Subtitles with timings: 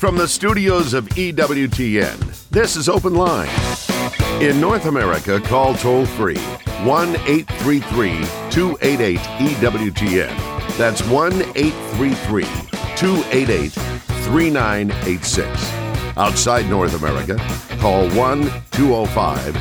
[0.00, 3.50] From the studios of EWTN, this is Open Line.
[4.40, 10.78] In North America, call toll free 1 833 288 EWTN.
[10.78, 12.44] That's 1 833
[12.96, 15.70] 288 3986.
[16.16, 17.36] Outside North America,
[17.78, 19.52] call 1 205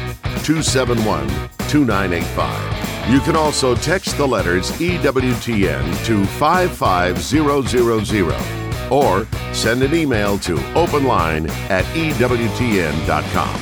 [0.45, 1.27] 271
[1.67, 3.11] 2985.
[3.11, 11.49] You can also text the letters EWTN to 55000 or send an email to openline
[11.69, 13.59] at EWTN.com.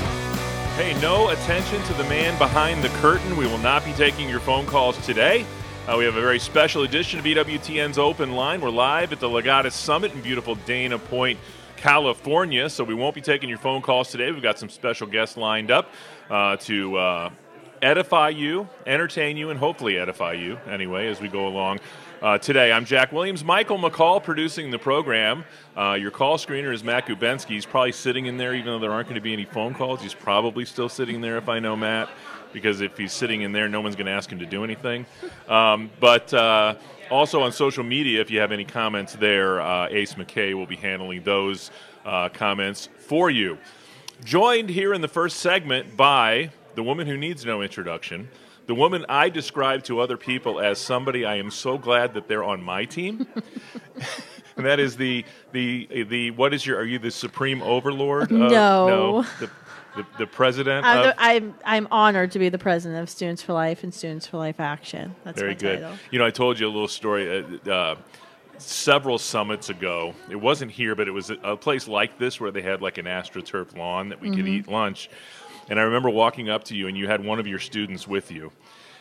[0.75, 3.35] Hey, no attention to the man behind the curtain.
[3.35, 5.45] We will not be taking your phone calls today.
[5.87, 8.61] Uh, we have a very special edition of EWTN's Open Line.
[8.61, 11.39] We're live at the Legatus Summit in beautiful Dana Point,
[11.77, 12.69] California.
[12.69, 14.31] So we won't be taking your phone calls today.
[14.31, 15.89] We've got some special guests lined up
[16.29, 17.29] uh, to uh,
[17.81, 21.79] edify you, entertain you, and hopefully edify you anyway as we go along.
[22.19, 23.43] Uh, today, I'm Jack Williams.
[23.43, 25.45] Michael McCall producing the program.
[25.77, 27.49] Uh, your call screener is Matt Gubensky.
[27.49, 30.01] He's probably sitting in there, even though there aren't going to be any phone calls.
[30.01, 32.09] He's probably still sitting there, if I know Matt,
[32.53, 35.05] because if he's sitting in there, no one's going to ask him to do anything.
[35.47, 36.75] Um, but uh,
[37.11, 40.75] also on social media, if you have any comments there, uh, Ace McKay will be
[40.75, 41.69] handling those
[42.03, 43.59] uh, comments for you.
[44.23, 48.27] Joined here in the first segment by the woman who needs no introduction,
[48.67, 52.43] the woman I describe to other people as somebody I am so glad that they're
[52.43, 53.25] on my team.
[54.57, 58.23] and that is the the the what is your are you the supreme overlord?
[58.31, 58.87] of- No.
[58.87, 59.49] no, the,
[59.95, 60.85] the, the president.
[60.85, 63.93] I'm, of, the- I'm I'm honored to be the president of Students for Life and
[63.93, 65.15] Students for Life Action.
[65.23, 65.81] That's Very my good.
[65.81, 65.97] title.
[66.11, 67.43] You know, I told you a little story.
[67.65, 67.95] Uh, uh,
[68.59, 72.49] several summits ago, it wasn't here, but it was a, a place like this where
[72.49, 74.47] they had like an astroturf lawn that we could Mm-hmm.
[74.47, 75.11] eat lunch.
[75.69, 78.31] And I remember walking up to you, and you had one of your students with
[78.31, 78.51] you.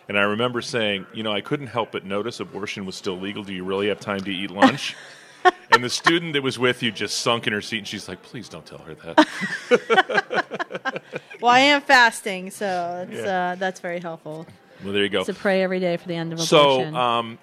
[0.09, 3.43] And I remember saying, you know, I couldn't help but notice abortion was still legal.
[3.43, 4.95] Do you really have time to eat lunch?
[5.73, 8.23] and the student that was with you just sunk in her seat, and she's like,
[8.23, 11.03] please don't tell her that.
[11.41, 13.51] Well, I am fasting, so it's, Yeah.
[13.51, 14.47] uh, that's very helpful.
[14.83, 15.23] well, there you go.
[15.25, 16.97] To pray every day for the end of So, abortion.
[16.97, 17.39] um,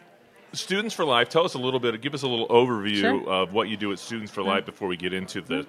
[0.54, 3.30] Students for Life, tell us a little bit, give us a little overview Sure.
[3.30, 5.68] Of what you do at Students for Life before we get into the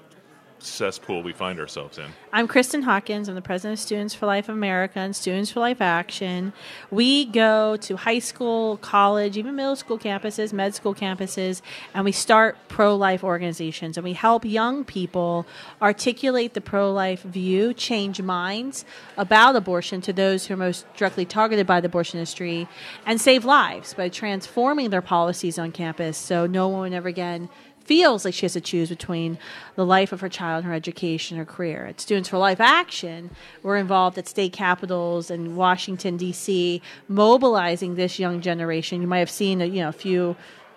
[0.58, 2.06] cesspool we find ourselves in.
[2.32, 3.28] I'm Kristan Hawkins.
[3.28, 6.52] I'm the president of Students for Life America and Students for Life Action.
[6.90, 11.60] We go to high school, college, even middle school campuses, med school campuses,
[11.92, 13.96] and we start pro life organizations.
[13.96, 15.46] And we help young people
[15.82, 18.84] articulate the pro life view, change minds
[19.16, 22.68] about abortion to those who are most directly targeted by the abortion industry,
[23.06, 27.48] and save lives by transforming their policies on campus so no one ever again
[27.84, 29.38] feels like she has to choose between
[29.76, 31.86] the life of her child, her education, her career.
[31.86, 33.30] At Students for Life Action,
[33.62, 39.00] we're involved at state capitals and Washington D.C., mobilizing this young generation.
[39.00, 40.36] You might have seen, you know, a few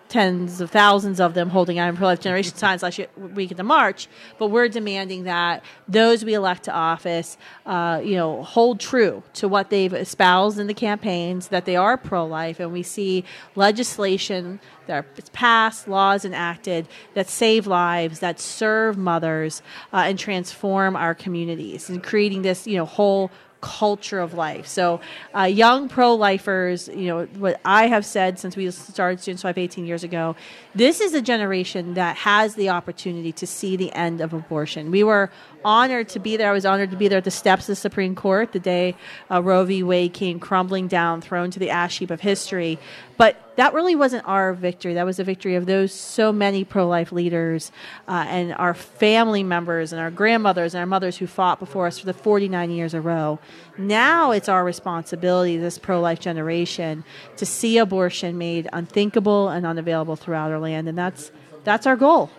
[0.10, 3.64] tens of thousands of them holding I'm pro-life generation signs last year, week of the
[3.64, 4.08] march.
[4.38, 9.48] But we're demanding that those we elect to office, uh, you know, hold true to
[9.48, 13.24] what they've espoused in the campaigns that they are pro-life, and we see
[13.56, 19.62] legislation that are passed, laws enacted that save lives, that serve mothers,
[19.94, 23.30] uh, and transform our communities, and creating this, you know, whole
[23.68, 24.66] culture of life.
[24.66, 25.02] So,
[25.36, 29.58] uh, young pro lifers, you know, what I have said since we started Students Life
[29.58, 30.38] 18 years ago,
[30.74, 34.90] this is a generation that has the opportunity to see the end of abortion.
[34.90, 35.30] We were
[35.66, 36.50] honored to be there.
[36.50, 38.96] I was honored to be there at the steps of the Supreme Court the day
[39.30, 39.84] uh, Roe v.
[39.84, 42.80] Wade came crumbling down, thrown to the ash heap of history.
[43.18, 44.94] But that really wasn't our victory.
[44.94, 47.72] That was the victory of those so many pro life leaders
[48.08, 51.98] uh, and our family members and our grandmothers and our mothers who fought before us
[51.98, 53.40] for the 49 years a row.
[53.78, 57.04] Now it's our responsibility, this pro life generation,
[57.38, 60.88] to see abortion made unthinkable and unavailable throughout our land.
[60.88, 61.32] And that's,
[61.64, 62.30] that's our goal.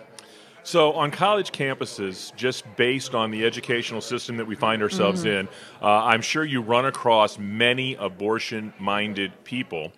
[0.63, 5.39] So, on college campuses, just based on the educational system that we find ourselves Mm-hmm.
[5.41, 5.47] in,
[5.81, 9.91] uh, I'm sure you run across many abortion minded people.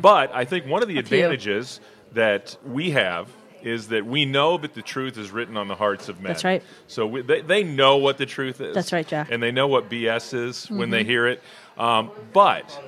[0.00, 1.00] But I think one of the Mm-hmm.
[1.00, 1.80] advantages
[2.12, 3.28] that we have
[3.62, 6.32] is that we know that the truth is written on the hearts of men.
[6.32, 6.62] That's right.
[6.86, 8.74] So we, they, they know what the truth is.
[8.74, 9.26] That's right, Jack.
[9.26, 9.34] Mm-hmm.
[9.34, 11.42] And they know what BS is when they hear it.
[11.78, 12.78] Um, but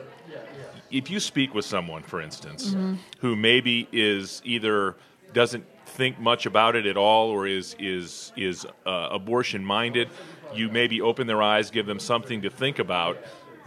[0.90, 2.94] if you speak with someone, for instance, Mm-hmm.
[3.20, 4.96] who maybe is either
[5.32, 5.64] doesn't
[5.96, 10.08] think much about it at all or is is is uh, abortion minded,
[10.54, 13.16] you maybe open their eyes, give them something to think about,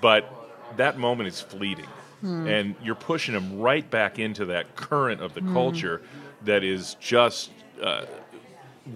[0.02, 0.22] but
[0.78, 1.88] that moment is fleeting,
[2.48, 6.02] and you're pushing them right back into that current of the culture
[6.46, 8.06] that is just uh,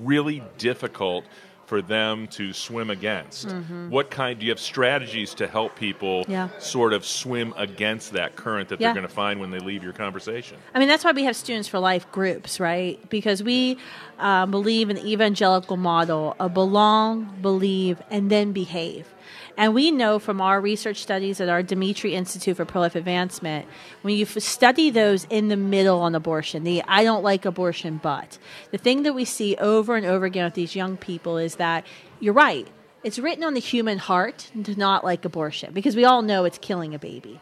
[0.04, 1.26] really difficult.
[1.74, 3.50] For them to swim against.
[3.90, 6.32] What kind do you have strategies to help people Mm-hmm.
[6.32, 6.50] Yeah.
[6.60, 8.90] sort of swim against that current that Yeah.
[8.90, 10.58] they're going to find when they leave your conversation?
[10.76, 13.00] I mean, that's why we have Students for Life groups, right?
[13.10, 13.80] Because we
[14.20, 19.08] uh, believe in the evangelical model of belong, believe, and then behave.
[19.58, 23.68] And we know from our research studies at our Demetree Institute for Pro Life Advancement,
[24.02, 28.38] when you study those in the middle on abortion, the I don't like abortion, but
[28.72, 31.86] the thing that we see over and over again with these young people is that
[32.20, 32.68] you're right.
[33.04, 36.58] It's written on the human heart to not like abortion because we all know it's
[36.58, 37.42] killing a baby.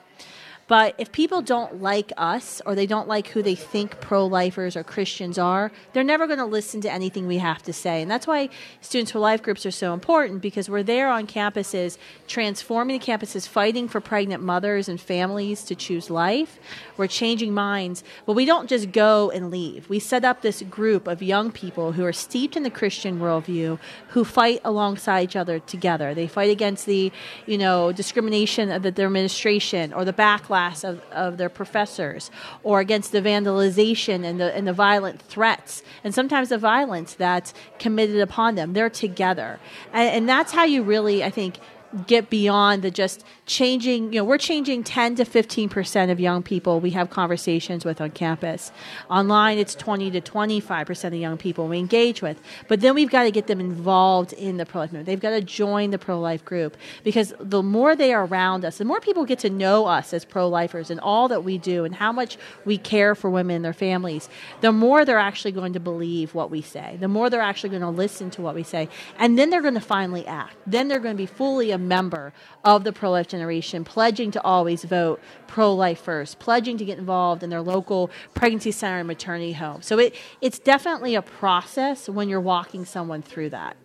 [0.72, 4.78] But if people don't like us or they don't like who they think pro lifers
[4.78, 8.02] or Christians are, they're never going to listen to anything we have to say.
[8.02, 8.48] And that's why
[8.80, 13.50] Students for Life groups are so important because we're there on campuses, transforming the campuses,
[13.50, 16.58] fighting for pregnant mothers and families to choose life.
[16.96, 18.02] We're changing minds.
[18.26, 19.90] But we don't just go and leave.
[19.90, 23.78] We set up this group of young people who are steeped in the Christian worldview
[24.12, 26.14] who fight alongside each other together.
[26.14, 27.12] They fight against the,
[27.46, 32.32] you know, discrimination of the, administration or the backlash of, of their professors
[32.64, 37.54] or against the vandalization and the and the violent threats and sometimes the violence that's
[37.80, 38.74] committed upon them.
[38.74, 39.60] They're together.
[39.94, 41.60] And, and that's how you really, I think,
[42.08, 46.42] get beyond the just changing you know we're changing 10 to 15 percent of young
[46.42, 48.72] people we have conversations with on campus.
[49.10, 52.42] Online it's 20 to 25 percent of young people we engage with.
[52.68, 55.42] But then we've got to get them involved in the pro-life movement they've got to
[55.42, 56.78] join the pro-life group.
[57.04, 60.26] Because the more they are around us the more people get to know us as
[60.26, 63.74] pro-lifers and all that we do and how much we care for women and their
[63.74, 64.30] families
[64.62, 67.82] the more they're actually going to believe what we say the more they're actually going
[67.82, 68.88] to listen to what we say.
[69.18, 70.56] And then they're going to finally act.
[70.66, 72.34] Then they're going to be fully member
[72.64, 77.50] of the pro-life generation pledging to always vote pro-life first pledging to get involved in
[77.50, 82.40] their local pregnancy center and maternity home so it, it's definitely a process when you're
[82.42, 83.76] walking someone through that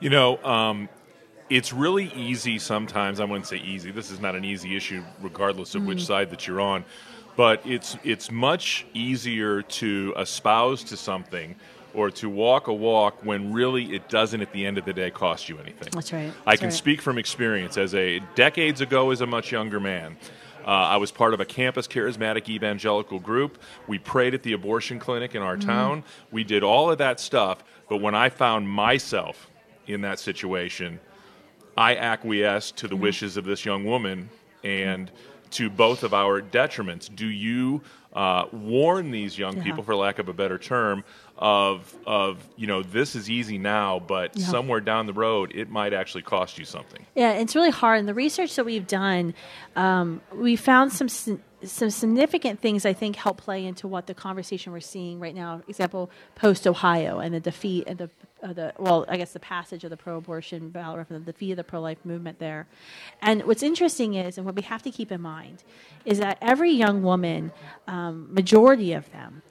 [0.00, 0.88] You know, um,
[1.50, 3.20] it's really easy sometimes.
[3.20, 3.90] I wouldn't say easy.
[3.90, 6.84] This is not an easy issue, regardless of which side that you're on.
[7.36, 11.56] But it's it's much easier to espouse to something
[11.94, 15.10] or to walk a walk when really it doesn't at the end of the day
[15.10, 15.88] cost you anything.
[15.92, 16.32] That's right.
[16.46, 16.72] I can right.
[16.74, 17.76] speak from experience.
[17.78, 20.16] As a decades ago, as a much younger man,
[20.66, 23.58] uh, I was part of a campus charismatic evangelical group.
[23.86, 25.68] We prayed at the abortion clinic in our Mm-hmm.
[25.68, 26.04] town.
[26.32, 27.62] We did all of that stuff.
[27.88, 29.50] But when I found myself
[29.86, 31.00] in that situation,
[31.76, 34.30] I acquiesced to the wishes of this young woman
[34.62, 35.10] and
[35.50, 37.14] to both of our detriments.
[37.14, 37.82] Do you
[38.14, 39.64] uh, warn these young Yeah.
[39.64, 41.04] people, for lack of a better term,
[41.36, 44.46] of of you know this is easy now, but Yeah.
[44.46, 47.04] somewhere down the road it might actually cost you something.
[47.14, 47.98] Yeah, it's really hard.
[47.98, 49.34] And the research that we've done,
[49.76, 51.40] um, we found some some
[51.90, 55.62] significant things I think help play into what the conversation we're seeing right now.
[55.66, 58.10] Example, post Ohio and the defeat and the
[58.52, 61.64] the well, I guess the passage of the pro-abortion ballot referendum, the defeat of the
[61.64, 62.66] pro-life movement there.
[63.22, 65.64] And what's interesting is, and what we have to keep in mind,
[66.04, 67.52] is that every young woman,
[67.86, 69.42] um, majority of them,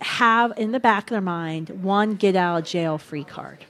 [0.00, 3.64] have in the back of their mind one get out of jail free card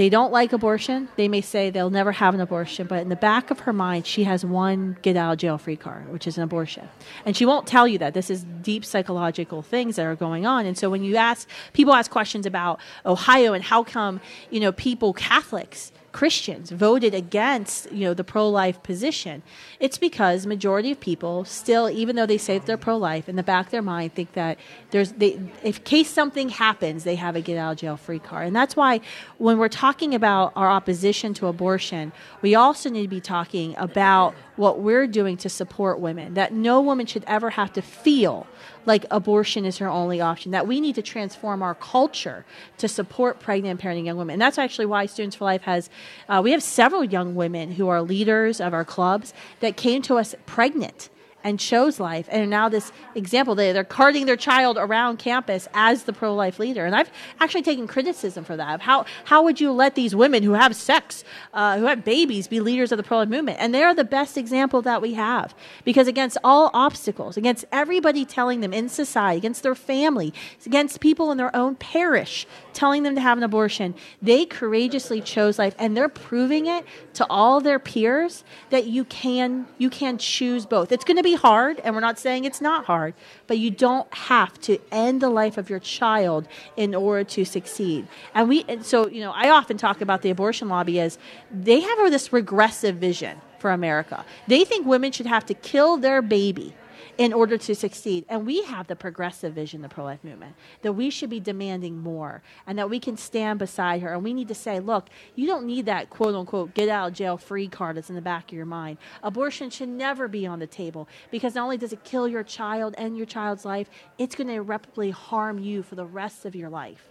[0.00, 1.10] they don't like abortion.
[1.16, 4.06] They may say they'll never have an abortion, but in the back of her mind,
[4.06, 6.88] she has one get out of jail free card, which is an abortion.
[7.26, 8.14] And she won't tell you that.
[8.14, 10.64] This is deep psychological things that are going on.
[10.64, 14.72] And so when you ask, people ask questions about Ohio and how come, you know,
[14.72, 19.42] people, Catholics, Christians voted against, you know, the pro-life position.
[19.78, 23.42] It's because majority of people still, even though they say that they're pro-life, in the
[23.42, 24.58] back of their mind think that
[24.90, 28.46] there's, they, if case something happens, they have a get out of jail free card.
[28.46, 29.00] And that's why
[29.38, 32.12] when we're talking about our opposition to abortion,
[32.42, 36.34] we also need to be talking about what we're doing to support women.
[36.34, 38.46] That no woman should ever have to feel
[38.84, 40.52] like abortion is her only option.
[40.52, 42.44] That we need to transform our culture
[42.76, 44.34] to support pregnant parenting young women.
[44.34, 45.88] And that's actually why Students for Life has,
[46.28, 50.16] uh, we have several young women who are leaders of our clubs that came to
[50.16, 51.08] us pregnant
[51.44, 52.28] and chose life.
[52.30, 56.58] And are now this example they, they're carting their child around campus as the pro-life
[56.58, 56.84] leader.
[56.86, 58.80] And i've actually taken criticism for that.
[58.80, 62.60] How, how would you let these women who have sex uh, who have babies be
[62.60, 63.58] leaders of the pro-life movement?
[63.60, 65.54] And they're the best example that we have.
[65.84, 70.32] Because against all obstacles against everybody telling them in society against their family
[70.66, 75.58] against people in their own parish telling them to have an abortion they courageously chose
[75.58, 75.74] life.
[75.78, 80.92] And they're proving it to all their peers that you can you can choose both.
[80.92, 83.14] It's going to be hard and we're not saying it's not hard
[83.46, 86.46] but you don't have to end the life of your child
[86.76, 88.06] in order to succeed.
[88.34, 91.18] And we and so you know i often talk about the abortion lobby as
[91.50, 94.24] they have this regressive vision for america.
[94.46, 96.74] They think women should have to kill their baby
[97.18, 98.24] in order to succeed.
[98.28, 101.98] And we have the progressive vision, the pro life movement, that we should be demanding
[101.98, 104.12] more and that we can stand beside her.
[104.12, 107.14] And we need to say, look, you don't need that quote unquote get out of
[107.14, 108.98] jail free card that's in the back of your mind.
[109.22, 112.94] Abortion should never be on the table because not only does it kill your child
[112.98, 116.68] and your child's life, it's going to irreparably harm you for the rest of your
[116.68, 117.09] life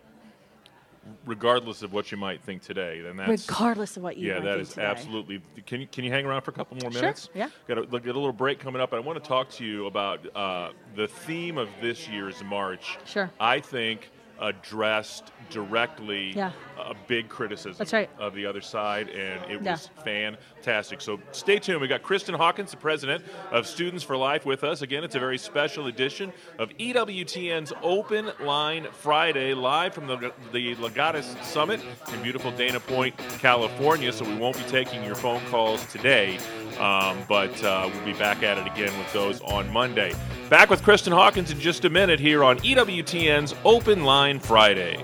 [1.26, 3.02] regardless of what you might think today.
[3.02, 4.30] Then that's regardless of what you.
[4.30, 4.86] Yeah, that is today.
[4.86, 5.42] absolutely.
[5.66, 7.26] Can you can you hang around for a couple more minutes?
[7.26, 7.34] Sure.
[7.36, 7.50] Yeah.
[7.68, 8.94] Got a, got a little break coming up.
[8.94, 12.98] I want to talk to you about uh, the theme of this year's march.
[13.06, 13.30] Sure.
[13.40, 16.52] I think addressed directly yeah.
[16.80, 18.10] A big criticism That's right.
[18.20, 19.72] of the other side, and it Yeah.
[19.74, 21.02] was fantastic.
[21.02, 21.82] So stay tuned.
[21.82, 24.82] We got Kristan Hawkins, the president of Students for Life, with us.
[24.82, 30.76] Again, it's a very special edition of EWTN's Open Line Friday, live from the, the
[30.76, 31.80] Legatus Summit
[32.14, 34.12] in beautiful Dana Point, California.
[34.12, 36.38] So we won't be taking your phone calls today,
[36.80, 40.14] um, but uh, we'll be back at it again with those on Monday.
[40.50, 45.04] Back with Kristan Hawkins in just a minute here on EWTN's Open Line Friday.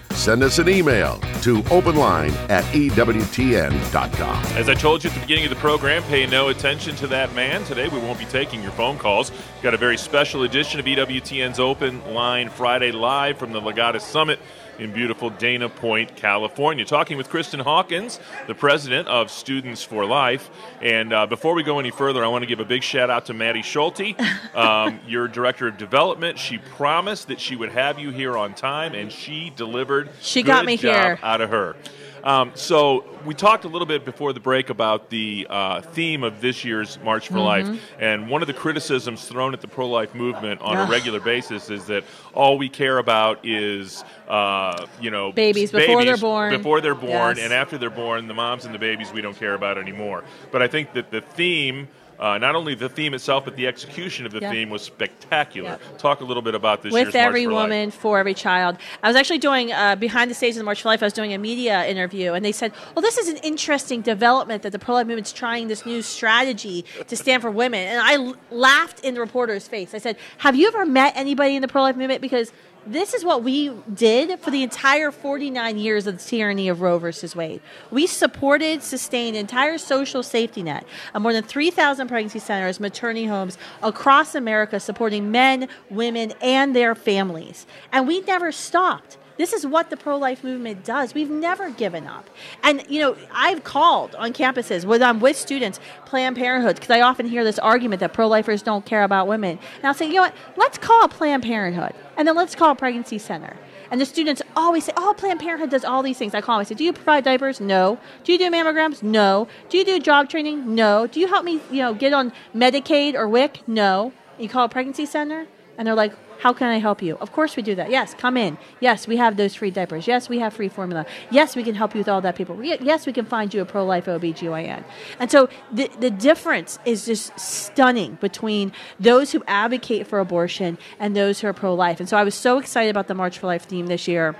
[0.13, 4.45] send us an email to openline at EWTN.com.
[4.55, 7.33] As I told you at the beginning of the program, pay no attention to that
[7.33, 7.63] man.
[7.63, 9.31] Today we won't be taking your phone calls.
[9.61, 14.39] Got a very special edition of EWTN's Open Line Friday live from the Legatus Summit
[14.79, 16.85] in beautiful Dana Point, California.
[16.85, 20.49] Talking with Kristan Hawkins, the president of Students for Life.
[20.81, 23.25] And uh, before we go any further, I want to give a big shout out
[23.27, 24.15] to Maddie Schulte,
[24.55, 26.39] um, your director of development.
[26.39, 30.09] She promised that she would have you here on time, and she delivered.
[30.21, 31.19] She got me here.
[31.21, 31.75] out of her.
[32.23, 36.41] Um, so we talked a little bit before the break about the uh, theme of
[36.41, 38.03] this year's March for Life, Mm-hmm.
[38.03, 41.85] and one of the criticisms thrown at the pro-life movement on a regular basis is
[41.85, 46.55] that all we care about is, uh, you know, Babies before they're born.
[46.57, 47.45] before they're born, Yes.
[47.45, 50.23] and after they're born, the moms and the babies we don't care about anymore.
[50.51, 51.87] But I think that the theme.
[52.21, 54.51] Uh, not only the theme itself, but the execution of the Yeah.
[54.51, 55.79] theme was spectacular.
[55.81, 55.97] Yeah.
[55.97, 57.63] Talk a little bit about this year's with March every for Life.
[57.63, 58.77] woman for every child.
[59.01, 61.01] I was actually doing uh, behind the scenes of the March for Life.
[61.01, 64.61] I was doing a media interview, and they said, "Well, this is an interesting development
[64.61, 68.13] that the pro life movement's trying this new strategy to stand for women." And I
[68.13, 69.95] l- laughed in the reporter's face.
[69.95, 72.51] I said, "Have you ever met anybody in the pro life movement?" Because
[72.85, 76.97] this is what we did for the entire 49 years of the tyranny of Roe
[76.97, 77.61] versus Wade.
[77.91, 83.57] We supported, sustained entire social safety net of more than 3,000 pregnancy centers, maternity homes
[83.83, 87.65] across America, supporting men, women, and their families.
[87.91, 89.17] And we never stopped.
[89.41, 91.15] This is what the pro life movement does.
[91.15, 92.29] We've never given up.
[92.61, 96.91] And, you know, I've called on campuses when I'm um, with students, Planned Parenthood, because
[96.91, 99.57] I often hear this argument that pro lifers don't care about women.
[99.77, 100.35] And I'll say, you know what?
[100.57, 103.57] Let's call Planned Parenthood, and then let's call a pregnancy center.
[103.89, 106.35] And the students always say, oh, Planned Parenthood does all these things.
[106.35, 106.61] I call them.
[106.61, 107.59] I say, do you provide diapers?
[107.59, 107.97] No.
[108.23, 109.01] Do you do mammograms?
[109.01, 109.47] No.
[109.69, 110.75] Do you do job training?
[110.75, 111.07] No.
[111.07, 113.67] Do you help me, you know, get on Medicaid or WIC?
[113.67, 114.13] No.
[114.37, 115.47] You call a pregnancy center,
[115.79, 117.17] and they're like, how can I help you?
[117.17, 117.91] Of course we do that.
[117.91, 118.57] Yes, come in.
[118.79, 120.07] Yes, we have those free diapers.
[120.07, 121.05] Yes, we have free formula.
[121.29, 122.61] Yes, we can help you with all that people.
[122.63, 124.83] Yes, we can find you a pro-life OBGYN.
[125.19, 131.15] And so the, the difference is just stunning between those who advocate for abortion and
[131.15, 131.99] those who are pro-life.
[131.99, 134.35] And so I was so excited about the March for Life theme this year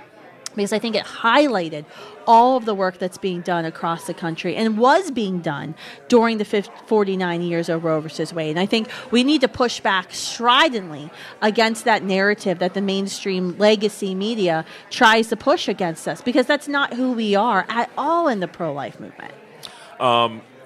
[0.54, 1.84] because I think it highlighted
[2.26, 5.74] all of the work that's being done across the country and was being done
[6.08, 8.50] during the 50, 49 years of Roe versus Wade.
[8.50, 13.56] And I think we need to push back stridently against that narrative that the mainstream
[13.58, 18.28] legacy media tries to push against us because that's not who we are at all
[18.28, 19.34] in the pro life movement.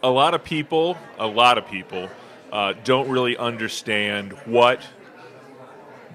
[0.03, 2.09] a lot of people, a lot of people,
[2.53, 4.81] uh, don't really understand what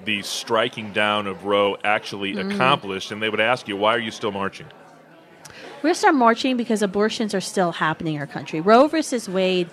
[0.05, 2.51] the striking down of Roe actually Mm-hmm.
[2.51, 4.67] accomplished, and they would ask you, "Why are you still marching?"
[5.83, 8.61] We're still marching because abortions are still happening in our country.
[8.61, 9.67] Roe versus Wade,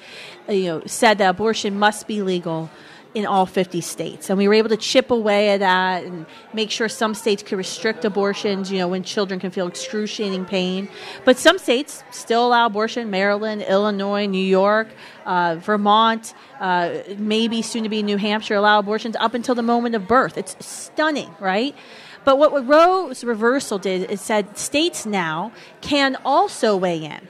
[0.49, 2.71] you know, said that abortion must be legal
[3.15, 6.71] in all 50 states, and we were able to chip away at that and make
[6.71, 8.71] sure some states could restrict abortions.
[8.71, 10.89] You know, when children can feel excruciating pain,
[11.25, 13.11] but some states still allow abortion.
[13.11, 14.89] Maryland, Illinois, New York,
[15.25, 19.95] uh, Vermont, uh, maybe soon to be New Hampshire allow abortions up until the moment
[19.95, 20.37] of birth.
[20.37, 21.75] It's stunning, right?
[22.25, 25.51] But what Roe's reversal did is said states now
[25.81, 27.27] can also weigh in.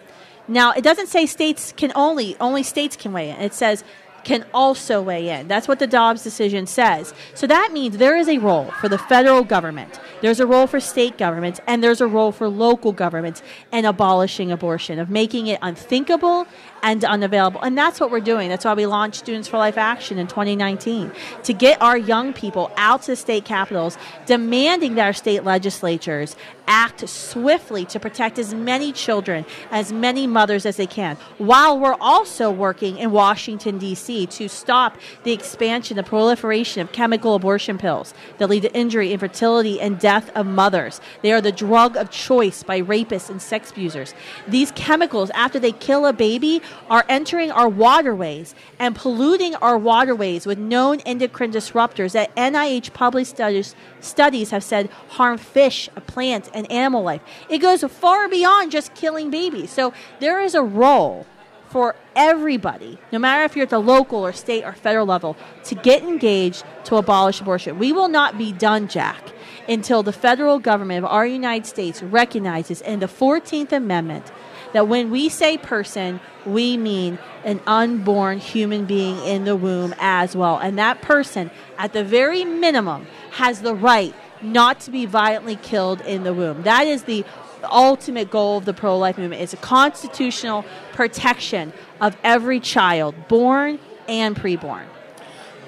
[0.49, 3.37] Now it doesn't say states can only only states can weigh in.
[3.37, 3.85] It says
[4.29, 5.49] can also weigh in.
[5.49, 7.15] That's what the Dobbs decision says.
[7.33, 10.81] So that means there is a role for the federal government, there's a role for
[10.81, 13.43] state governments, and there's a role for local governments
[13.73, 16.47] in abolishing abortion, of making it unthinkable
[16.83, 17.61] and unavailable.
[17.63, 18.49] And that's what we're doing.
[18.49, 21.13] That's why we launched Students for Life Action in 2019
[21.45, 26.37] to get our young people out to state capitals, demanding that our state legislatures
[26.69, 31.97] act swiftly to protect as many children, as many mothers as they can, while we're
[32.01, 34.27] also working in Washington, D.C.
[34.27, 39.81] to stop the expansion, the proliferation of chemical abortion pills that lead to injury, infertility,
[39.81, 41.01] and death of mothers.
[41.23, 44.15] They are the drug of choice by rapists and sex abusers.
[44.47, 50.47] These chemicals, after they kill a baby, are entering our waterways and polluting our waterways
[50.47, 56.71] with known endocrine disruptors that NIH public studies, studies have said harm fish, plants, and
[56.71, 57.23] animal life.
[57.49, 59.71] It goes far beyond just killing babies.
[59.71, 61.27] So there is a role
[61.69, 65.75] for everybody, no matter if you're at the local or state or federal level, to
[65.75, 67.79] get engaged to abolish abortion.
[67.79, 69.33] We will not be done, Jack,
[69.69, 74.33] until the federal government of our United States recognizes in the 14th Amendment
[74.73, 80.37] that when we say person, we mean an unborn human being in the womb as
[80.37, 80.59] well.
[80.59, 86.01] And that person, at the very minimum, has the right not to be violently killed
[86.03, 86.63] in the womb.
[86.63, 87.25] That is the
[87.65, 89.43] ultimate goal of the pro life movement.
[89.43, 94.85] It's a constitutional protection of every child, born and preborn.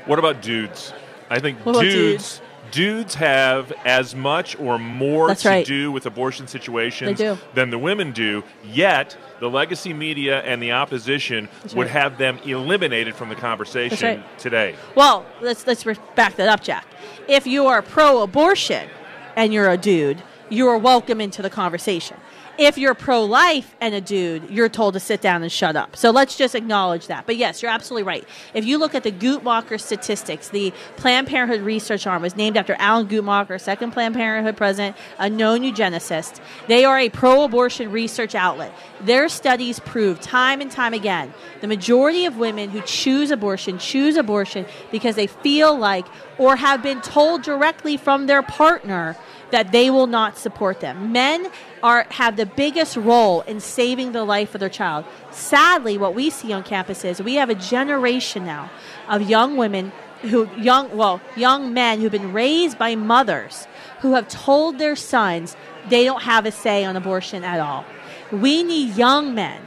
[0.06, 0.92] What about dudes?
[1.28, 2.40] I think dudes, dudes?
[2.70, 5.66] Dudes have as much or more That's to right.
[5.66, 7.20] do with abortion situations
[7.54, 8.44] than the women do.
[8.64, 11.92] Yet the legacy media and the opposition That's would right.
[11.92, 14.38] have them eliminated from the conversation right.
[14.38, 14.74] today.
[14.94, 15.84] Well, let's let's
[16.14, 16.86] back that up, Jack.
[17.28, 18.88] If you are pro-abortion
[19.36, 22.16] and you're a dude, you are welcome into the conversation.
[22.60, 25.96] If you're pro-life and a dude, you're told to sit down and shut up.
[25.96, 27.24] So let's just acknowledge that.
[27.24, 28.28] But yes, you're absolutely right.
[28.52, 32.74] If you look at the Guttmacher statistics, the Planned Parenthood research arm was named after
[32.74, 36.38] Alan Guttmacher, second Planned Parenthood president, a known eugenicist.
[36.66, 38.74] They are a pro-abortion research outlet.
[39.00, 44.16] Their studies prove time and time again the majority of women who choose abortion choose
[44.16, 46.06] abortion because they feel like
[46.38, 49.16] or have been told directly from their partner
[49.50, 51.12] that they will not support them.
[51.12, 51.50] Men
[51.82, 55.04] are have the biggest role in saving the life of their child.
[55.30, 58.70] Sadly, what we see on campus is we have a generation now
[59.08, 63.66] of young women who young well, young men who've been raised by mothers
[64.00, 65.56] who have told their sons
[65.88, 67.84] they don't have a say on abortion at all.
[68.30, 69.62] We need young men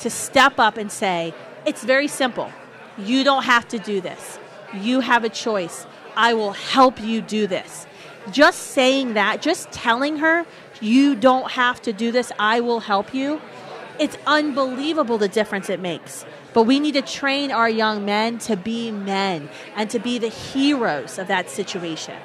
[0.00, 1.32] to step up and say,
[1.64, 2.50] it's very simple.
[2.98, 4.38] You don't have to do this.
[4.74, 5.86] You have a choice.
[6.16, 7.86] I will help you do this.
[8.30, 10.44] Just saying that, just telling her,
[10.82, 13.40] you don't have to do this, I will help you,
[13.98, 16.24] it's unbelievable the difference it makes.
[16.52, 20.28] But we need to train our young men to be men and to be the
[20.28, 22.16] heroes of that situation.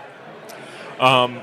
[0.99, 1.41] Um,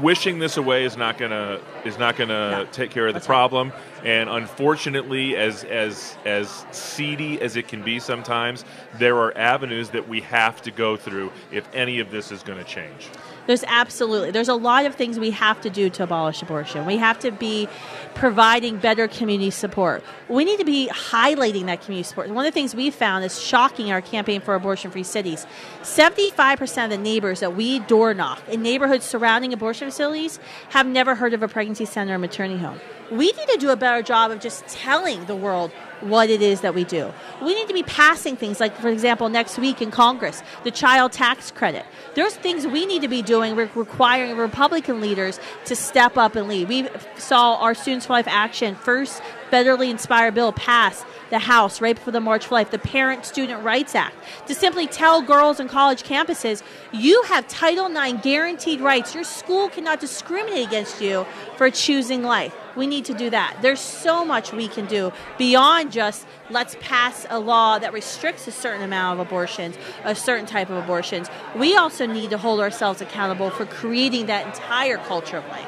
[0.00, 2.64] wishing this away is not gonna is not gonna No.
[2.72, 3.72] take care of That's the problem.
[4.04, 8.64] And unfortunately, as as as seedy as it can be sometimes,
[8.98, 12.58] there are avenues that we have to go through if any of this is going
[12.58, 13.08] to change.
[13.46, 16.86] There's absolutely there's a lot of things we have to do to abolish abortion.
[16.86, 17.68] We have to be
[18.14, 20.02] providing better community support.
[20.28, 22.28] We need to be highlighting that community support.
[22.30, 25.46] One of the things we found is shocking in our campaign for abortion-free cities.
[25.82, 30.38] 75% of the neighbors that we door knock in neighborhoods surrounding abortion facilities
[30.70, 32.80] have never heard of a pregnancy center or maternity home.
[33.10, 36.60] We need to do a better job of just telling the world what it is
[36.62, 37.12] that we do.
[37.42, 41.12] We need to be passing things like, for example, next week in Congress, the child
[41.12, 41.84] tax credit.
[42.14, 46.48] There's things we need to be doing, re- requiring Republican leaders to step up and
[46.48, 46.68] lead.
[46.68, 51.04] We saw our Students for Life Action first federally inspired bill pass
[51.34, 54.14] the House right before the March for Life, the Pregnant Student Rights Act,
[54.46, 59.16] to simply tell girls in college campuses, you have Title IX guaranteed rights.
[59.16, 62.54] Your school cannot discriminate against you for choosing life.
[62.76, 63.58] We need to do that.
[63.62, 68.52] There's so much we can do beyond just let's pass a law that restricts a
[68.52, 71.28] certain amount of abortions, a certain type of abortions.
[71.56, 75.66] We also need to hold ourselves accountable for creating that entire culture of life.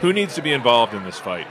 [0.00, 1.46] Who needs to be involved in this fight?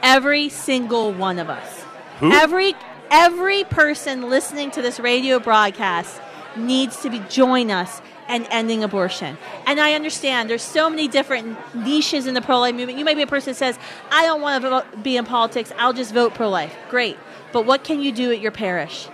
[0.00, 1.87] Every single one of us.
[2.20, 2.32] Who?
[2.32, 2.74] Every
[3.10, 6.20] every person listening to this radio broadcast
[6.56, 9.38] needs to be join us and ending abortion.
[9.66, 12.98] And I understand there's so many different niches in the pro-life movement.
[12.98, 13.78] You may be a person that says,
[14.10, 15.72] "I don't want to vote, be in politics.
[15.78, 17.16] I'll just vote pro-life." Great.
[17.52, 19.08] But what can you do at your parish?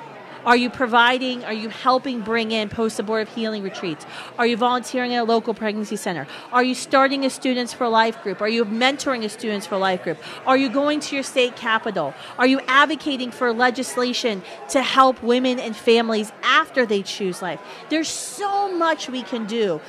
[0.46, 4.04] Are you providing, are you helping bring in post abortive healing retreats?
[4.38, 6.26] Are you volunteering at a local pregnancy center?
[6.52, 8.42] Are you starting a Students for Life group?
[8.42, 10.18] Are you mentoring a Students for Life group?
[10.46, 12.12] Are you going to your state capital?
[12.38, 17.60] Are you advocating for legislation to help women and families after they choose life?
[17.88, 19.80] There's so much we can do.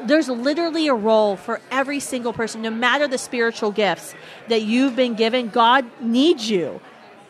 [0.00, 4.14] There's literally a role for every single person, no matter the spiritual gifts
[4.48, 5.48] that you've been given.
[5.48, 6.80] God needs you.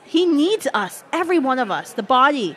[0.04, 2.56] He needs us, every one of us, the body,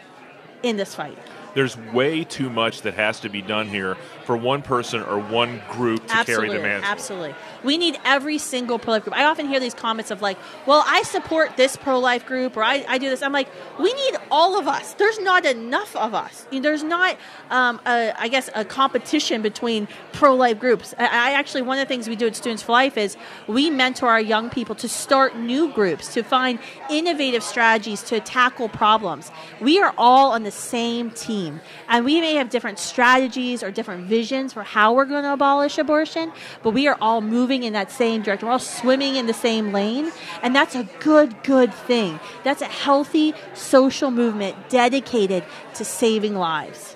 [0.64, 1.18] in this fight.
[1.54, 5.62] There's way too much that has to be done here for one person or one
[5.72, 6.92] group to absolutely, carry the mantle.
[6.92, 7.34] Absolutely.
[7.64, 9.16] We need every single pro life group.
[9.16, 12.62] I often hear these comments of like, well, I support this pro life group or
[12.62, 13.22] I, I do this.
[13.22, 13.48] I'm like,
[13.80, 14.94] we need all of us.
[14.96, 16.46] There's not enough of us.
[16.52, 17.18] There's not,
[17.50, 20.94] um, a, I guess, a competition between pro life groups.
[20.98, 23.16] I, I actually, one of the things we do at Students for Life is
[23.48, 26.60] we mentor our young people to start new groups, to find
[26.90, 29.32] innovative strategies to tackle problems.
[29.62, 31.62] We are all on the same team.
[31.88, 34.17] And we may have different strategies or different visions
[34.54, 36.32] for how we're going to abolish abortion,
[36.64, 38.48] but we are all moving moving in that same direction.
[38.48, 40.12] We're all swimming in the same lane.
[40.42, 42.20] And that's a good, good thing.
[42.44, 45.44] That's a healthy social movement dedicated
[45.76, 46.96] to saving lives.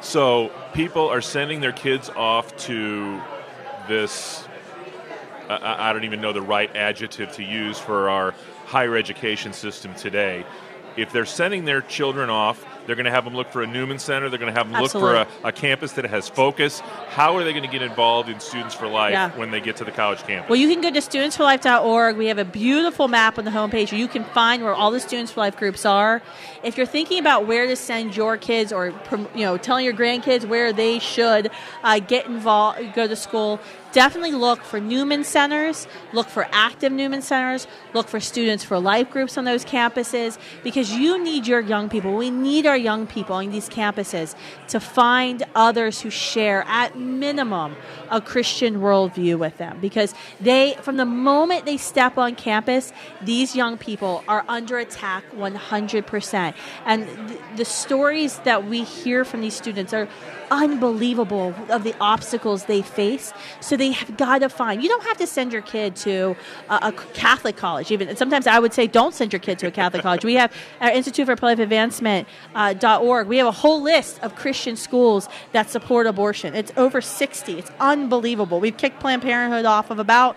[0.00, 3.20] So people are sending their kids off to
[3.86, 4.46] this.
[5.48, 8.34] I, I don't even know the right adjective to use for our
[8.66, 10.44] higher education system today.
[10.96, 13.98] If they're sending their children off they're going to have them look for a Newman
[13.98, 14.30] Center.
[14.30, 15.18] They're going to have them Absolutely.
[15.18, 16.80] look for a, a, campus that has focus.
[17.10, 19.30] How are they going to get involved in Students for Life yeah.
[19.36, 20.48] when they get to the college campus?
[20.48, 22.16] Well, you can go to studentsforlife.org.
[22.16, 25.00] We have a beautiful map on the homepage where you can find where all the
[25.00, 26.22] Students for Life groups are.
[26.62, 28.94] If you're thinking about where to send your kids or
[29.34, 31.50] you know telling your grandkids where they should
[31.82, 33.60] uh, get involved, go to school,
[33.92, 39.10] definitely look for Newman centers, look for active Newman centers, look for students for life
[39.10, 42.14] groups on those campuses because you need your young people.
[42.16, 44.34] We need our young people on these campuses
[44.68, 47.76] to find others who share, at minimum,
[48.10, 53.56] a Christian worldview with them because they, from the moment they step on campus, these
[53.56, 56.54] young people are under attack 100%.
[56.84, 60.08] And th- the stories that we hear from these students are
[60.50, 63.32] unbelievable of the obstacles they face.
[63.60, 64.82] So they have got to find.
[64.82, 66.36] You don't have to send your kid to
[66.68, 67.90] a, a Catholic college.
[67.90, 70.24] Even sometimes I would say don't send your kid to a Catholic college.
[70.24, 73.26] We have our Institute for Pro-Life Advancement uh, .org.
[73.28, 76.54] We have a whole list of Christian schools that support abortion.
[76.54, 77.58] It's over sixty.
[77.58, 78.60] It's unbelievable.
[78.60, 80.36] We've kicked Planned Parenthood off of about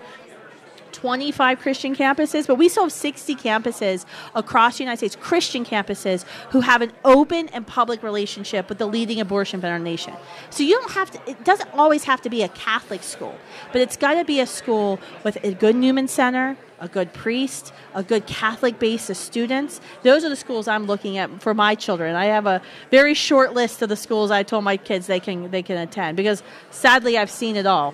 [0.92, 6.24] 25 Christian campuses, but we still have 60 campuses across the United States, Christian campuses,
[6.52, 10.14] who have an open and public relationship with the leading abortion in our nation.
[10.50, 13.36] So you don't have to, it doesn't always have to be a Catholic school,
[13.72, 17.72] but it's got to be a school with a good Newman Center, a good priest,
[17.94, 19.80] a good Catholic base of students.
[20.02, 22.16] Those are the schools I'm looking at for my children.
[22.16, 25.52] I have a very short list of the schools I told my kids they can
[25.52, 27.94] they can attend because sadly I've seen it all.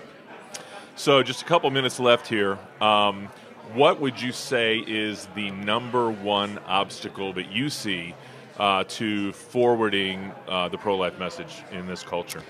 [0.97, 2.57] So, just a couple minutes left here.
[2.81, 3.27] Um,
[3.75, 8.15] what would you say is the number one obstacle that you see
[8.57, 12.41] uh, to forwarding uh, the pro life message in this culture?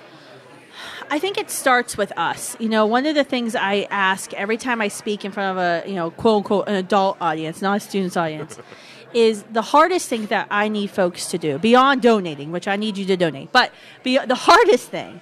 [1.11, 2.55] I think it starts with us.
[2.57, 5.61] You know, one of the things I ask every time I speak in front of
[5.61, 8.57] a, you know, quote unquote, an adult audience, not a student's audience,
[9.13, 12.97] is the hardest thing that I need folks to do, beyond donating, which I need
[12.97, 15.19] you to donate, but be, the hardest thing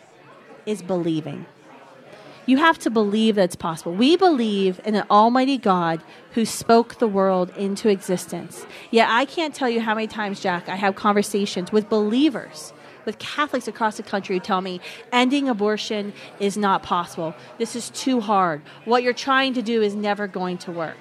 [0.67, 1.47] is believing
[2.45, 3.93] you have to believe that it's possible.
[3.93, 6.01] We believe in an almighty God
[6.33, 8.65] who spoke the world into existence.
[8.91, 12.73] Yet I can't tell you how many times, Jack, I have conversations with believers,
[13.05, 14.81] with Catholics across the country who tell me
[15.11, 17.33] ending abortion is not possible.
[17.57, 18.61] This is too hard.
[18.85, 20.97] What you're trying to do is never going to work.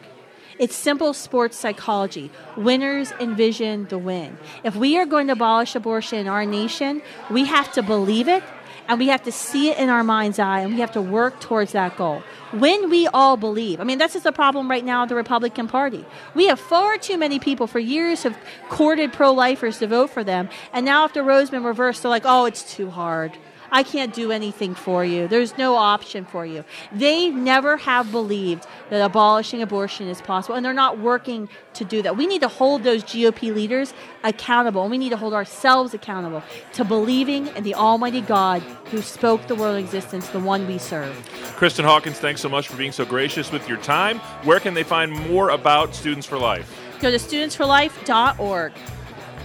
[0.58, 2.30] It's simple sports psychology.
[2.56, 4.38] Winners envision the win.
[4.62, 8.44] If we are going to abolish abortion in our nation, we have to believe it
[8.88, 11.40] and we have to see it in our mind's eye and we have to work
[11.40, 12.22] towards that goal.
[12.52, 15.68] When we all believe, I mean, that's just the problem right now with the Republican
[15.68, 16.04] Party.
[16.34, 18.36] We have far too many people for years have
[18.68, 22.24] courted pro lifers to vote for them, and now after Roe's been reversed, they're like,
[22.26, 23.32] oh, it's too hard.
[23.74, 25.26] I can't do anything for you.
[25.26, 26.64] There's no option for you.
[26.92, 32.00] They never have believed that abolishing abortion is possible, and they're not working to do
[32.02, 32.16] that.
[32.16, 36.44] We need to hold those GOP leaders accountable, and we need to hold ourselves accountable
[36.74, 41.12] to believing in the Almighty God who spoke the world existence, the one we serve.
[41.56, 44.20] Kristan Hawkins, thanks so much for being so gracious with your time.
[44.44, 46.80] Where can they find more about Students for Life?
[47.00, 48.72] Go to studentsforlife.org.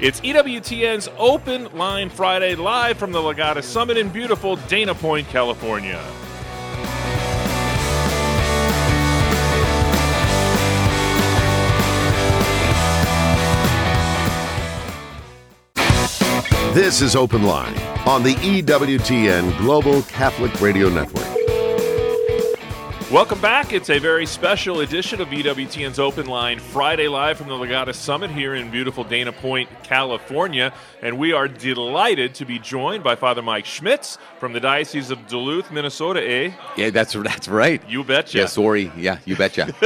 [0.02, 6.02] It's EWTN's Open Line Friday live from the Legatus Summit in beautiful Dana Point, California.
[16.74, 21.39] This is Open Line on the EWTN Global Catholic Radio Network.
[23.12, 23.74] Welcome back.
[23.74, 28.30] It's a very special edition of EWTN's Open Line Friday live from the Legatus Summit
[28.30, 30.72] here in beautiful Dana Point, California.
[31.02, 35.26] And we are delighted to be joined by Father Mike Schmitz from the Diocese of
[35.26, 36.52] Duluth, Minnesota, eh?
[36.78, 37.82] Yeah, that's that's right.
[37.90, 38.38] You betcha.
[38.38, 38.92] Yeah, sorry.
[38.96, 39.66] Yeah, you betcha.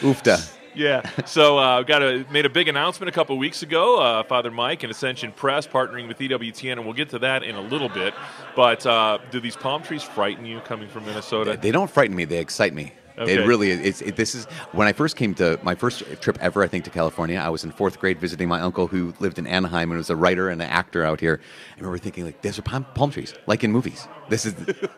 [0.00, 0.55] Oofta.
[0.76, 1.08] Yeah.
[1.24, 4.00] So uh, got a made a big announcement a couple weeks ago.
[4.00, 7.56] Uh, Father Mike and Ascension Press partnering with EWTN, and we'll get to that in
[7.56, 8.14] a little bit.
[8.54, 11.58] But uh, do these palm trees frighten you coming from Minnesota?
[11.60, 12.24] They don't frighten me.
[12.24, 12.92] They excite me.
[13.18, 13.42] Okay.
[13.42, 14.02] It really is.
[14.02, 16.62] It, this is when I first came to my first trip ever.
[16.62, 17.38] I think to California.
[17.38, 20.16] I was in fourth grade visiting my uncle who lived in Anaheim and was a
[20.16, 21.40] writer and an actor out here.
[21.72, 24.06] I remember thinking like, "These are palm, palm trees, like in movies.
[24.28, 24.54] This is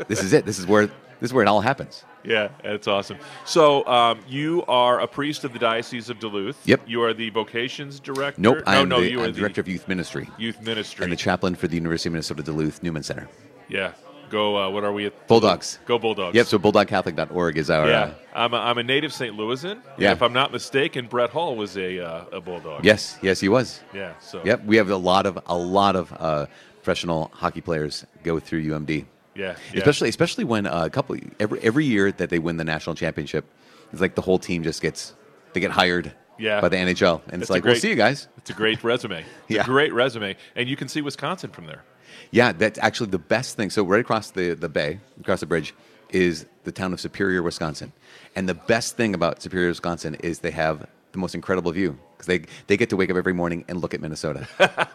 [0.08, 0.44] this is it.
[0.46, 3.16] This is where this is where it all happens." Yeah, that's awesome.
[3.44, 6.58] So um, you are a priest of the Diocese of Duluth.
[6.66, 6.82] Yep.
[6.86, 8.40] You are the vocations director.
[8.40, 8.58] Nope.
[8.58, 11.04] No, I'm no, the, you I'm are the director of youth ministry youth ministry.
[11.04, 13.28] and the chaplain for the University of Minnesota Duluth Newman Center.
[13.68, 13.92] yeah.
[14.30, 14.58] Go.
[14.58, 15.26] Uh, what are we at?
[15.26, 15.78] Bulldogs.
[15.86, 16.34] Go Bulldogs.
[16.34, 16.46] Yep.
[16.48, 17.88] So bulldogcatholic.org is our.
[17.88, 19.34] Yeah, Uh, I'm a, I'm a native St.
[19.34, 19.80] Louisan.
[19.96, 20.12] Yeah.
[20.12, 22.84] If I'm not mistaken, Brett Hull was a uh, a bulldog.
[22.84, 23.16] yes.
[23.22, 23.80] Yes, he was.
[23.94, 24.12] Yeah.
[24.18, 24.42] So.
[24.44, 26.44] Yep, we have a lot of a lot of uh,
[26.82, 29.06] professional hockey players go through UMD.
[29.38, 29.56] Yeah.
[29.72, 29.78] yeah.
[29.78, 33.44] Especially especially when uh, a couple every every year that they win the national championship,
[33.92, 35.14] it's like the whole team just gets
[35.52, 36.60] they get hired Yeah.
[36.60, 38.28] by the NHL, and It's it's like great- we'll see you guys.
[38.36, 39.20] It's a great resume.
[39.20, 39.62] It's Yeah.
[39.62, 41.84] a great resume, and you can see Wisconsin from there.
[42.30, 43.70] Yeah, that's actually the best thing.
[43.70, 45.72] So right across the the bay, across the bridge,
[46.10, 47.92] is the town of Superior, Wisconsin,
[48.36, 52.26] and the best thing about Superior, Wisconsin is they have the most incredible view because
[52.26, 54.48] they they get to wake up every morning and look at Minnesota.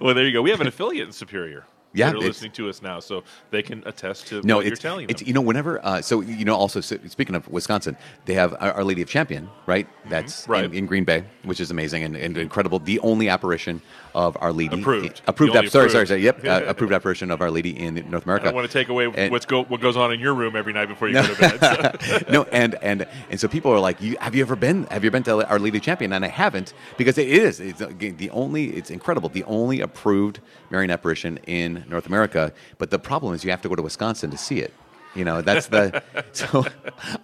[0.00, 0.40] Well, there you go.
[0.42, 1.66] We have an affiliate in Superior.
[1.98, 4.76] Yeah, that are listening to us now, so they can attest to No, what you're
[4.76, 5.10] telling them.
[5.10, 8.54] it's you know whenever uh, so you know also so, speaking of Wisconsin, they have
[8.60, 9.86] Our, Lady of Champion, right?
[10.08, 10.52] That's Mm-hmm.
[10.52, 10.64] Right.
[10.64, 12.78] In, in Green Bay, which is amazing and, and incredible.
[12.78, 13.82] The only apparition
[14.14, 15.20] of Our Lady Approved.
[15.26, 15.52] approved.
[15.52, 16.22] The only app- sorry, sorry, sorry.
[16.22, 18.44] Yep, uh, approved apparition of Our Lady in North America.
[18.46, 20.56] I don't want to take away And- what's go, what goes on in your room
[20.56, 22.00] every night before you go to bed.
[22.02, 22.18] so.
[22.32, 24.84] no, and and and so people are like, you, "Have you ever been?
[24.90, 27.60] Have you been to Our Lady of Champion?" And I haven't because it is.
[27.60, 28.66] It's the only.
[28.76, 29.28] It's incredible.
[29.28, 32.52] The only approved Marian apparition in North America.
[32.78, 34.72] But the problem is, you have to go to Wisconsin to see it.
[35.14, 36.02] You know, that's the.
[36.32, 36.64] so,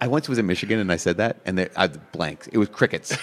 [0.01, 2.49] I once was in Michigan and I said that, and they, I blank.
[2.51, 3.15] It was crickets.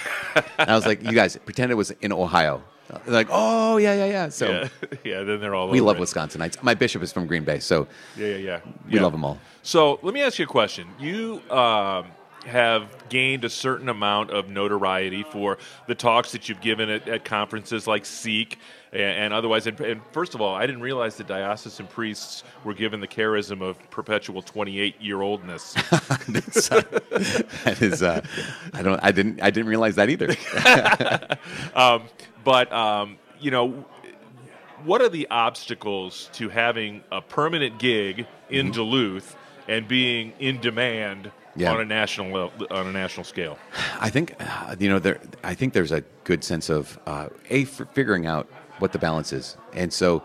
[0.59, 2.63] and I was like, "You guys pretend it was in Ohio."
[3.05, 4.69] They're like, "Oh yeah, yeah, yeah." So yeah,
[5.05, 5.23] yeah.
[5.25, 5.69] Then they're all.
[5.69, 6.01] we love it.
[6.01, 6.63] Wisconsinites.
[6.63, 8.61] My bishop is from Green Bay, so Yeah, yeah, yeah.
[8.87, 9.03] we Yeah.
[9.03, 9.39] love them all.
[9.63, 10.87] So let me ask you a question.
[10.99, 12.07] You um,
[12.45, 17.25] have gained a certain amount of notoriety for the talks that you've given at, at
[17.25, 18.59] conferences like Seek
[18.93, 19.67] and, and otherwise.
[19.67, 23.63] And, and first of all, I didn't realize that diocesan priests were given the charism
[23.63, 25.73] of perpetual 28 year oldness.
[26.29, 26.83] That's, uh,
[27.65, 28.23] that is, uh,
[28.73, 30.35] I don't, I didn't, I didn't realize that either.
[32.45, 33.85] but um, you know,
[34.85, 39.37] what are the obstacles to having a permanent gig in Duluth
[39.69, 41.73] and being in demand Yeah.
[41.73, 43.59] on a national level, on a national scale?
[44.01, 47.65] I think, uh, you know, there, I think there's a good sense of uh, a
[47.65, 50.23] figuring out what the balance is, and so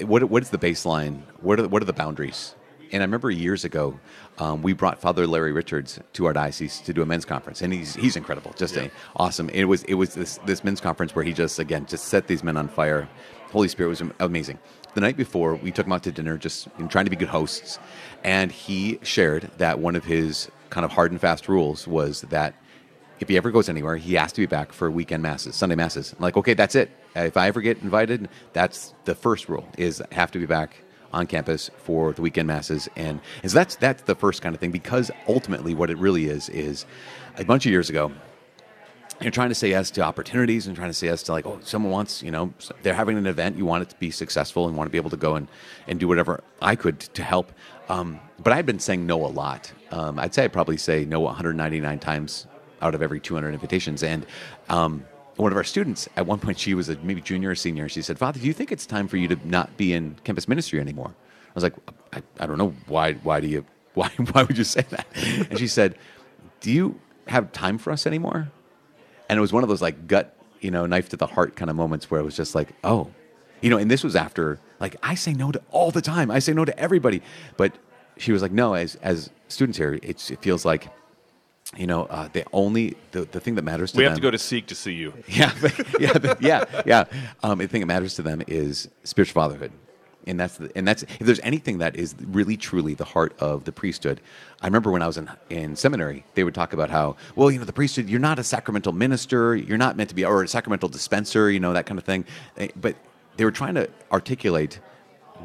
[0.00, 1.22] what, what is the baseline?
[1.40, 2.54] What are, what are the boundaries?
[2.92, 4.00] And I remember years ago,
[4.38, 7.72] um, we brought Father Larry Richards to our diocese to do a men's conference, and
[7.72, 9.48] he's he's incredible, just a, awesome.
[9.50, 12.42] It was it was this this men's conference where he just again just set these
[12.42, 13.08] men on fire.
[13.52, 14.58] Holy Spirit was amazing.
[14.94, 17.78] The night before, we took him out to dinner, just trying to be good hosts,
[18.24, 22.54] and he shared that one of his kind of hard and fast rules was that
[23.20, 26.14] if he ever goes anywhere, he has to be back for weekend masses, Sunday masses.
[26.16, 26.90] I'm like, okay, that's it.
[27.14, 30.76] If I ever get invited, that's the first rule: is I have to be back
[31.12, 34.60] on campus for the weekend masses, and, and so that's that's the first kind of
[34.60, 34.70] thing.
[34.70, 36.86] Because ultimately, what it really is is
[37.36, 38.10] a bunch of years ago,
[39.20, 41.58] you're trying to say yes to opportunities and trying to say yes to like, oh,
[41.62, 42.52] someone wants, you know,
[42.82, 45.10] they're having an event, you want it to be successful and want to be able
[45.10, 45.48] to go and,
[45.86, 47.52] and do whatever I could to help.
[47.88, 49.72] Um, but I've been saying no a lot.
[49.90, 52.46] Um, I'd say I'd probably say no 199 times
[52.80, 54.02] out of every 200 invitations.
[54.02, 54.24] And
[54.68, 55.04] um,
[55.36, 57.84] one of our students, at one point, she was a maybe junior or senior.
[57.84, 60.16] And she said, Father, do you think it's time for you to not be in
[60.24, 61.14] campus ministry anymore?
[61.48, 61.74] I was like,
[62.12, 62.74] I, I don't know.
[62.86, 65.06] Why, why do you, why, why would you say that?
[65.50, 65.96] And she said,
[66.60, 68.50] do you have time for us anymore?
[69.30, 71.70] And it was one of those like gut you know knife to the heart kind
[71.70, 73.08] of moments where it was just like oh
[73.62, 76.38] you know and this was after like i say no to all the time i
[76.38, 77.22] say no to everybody
[77.56, 77.72] but
[78.18, 80.88] she was like no as as students here it's, it feels like
[81.76, 84.18] you know uh, the only the, the thing that matters to We them We have
[84.18, 85.14] to go to Seek to see you.
[85.28, 85.52] yeah,
[86.00, 87.04] yeah, yeah, yeah.
[87.44, 89.70] Um, the thing that matters to them is spiritual fatherhood,
[90.26, 93.64] and that's the, and that's if there's anything that is really truly the heart of
[93.64, 94.20] the priesthood.
[94.62, 97.58] I remember when I was in in seminary, they would talk about how well you
[97.58, 98.08] know the priesthood.
[98.08, 99.56] You're not a sacramental minister.
[99.56, 101.50] You're not meant to be or a sacramental dispenser.
[101.50, 102.24] You know that kind of thing.
[102.56, 102.96] Eh, But
[103.36, 104.80] they were trying to articulate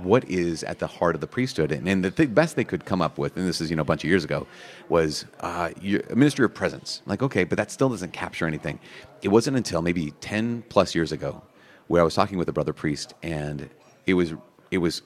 [0.04, 1.72] what is at the heart of the priesthood.
[1.72, 3.82] And, and the th- best they could come up with, and this is you know
[3.82, 4.46] a bunch of years ago,
[4.90, 7.02] was uh, a ministry of presence.
[7.06, 8.80] Like, okay, but that still doesn't capture anything.
[9.22, 11.42] It wasn't until maybe ten plus years ago
[11.88, 13.70] where I was talking with a brother priest, and
[14.06, 14.34] it was
[14.76, 15.02] it was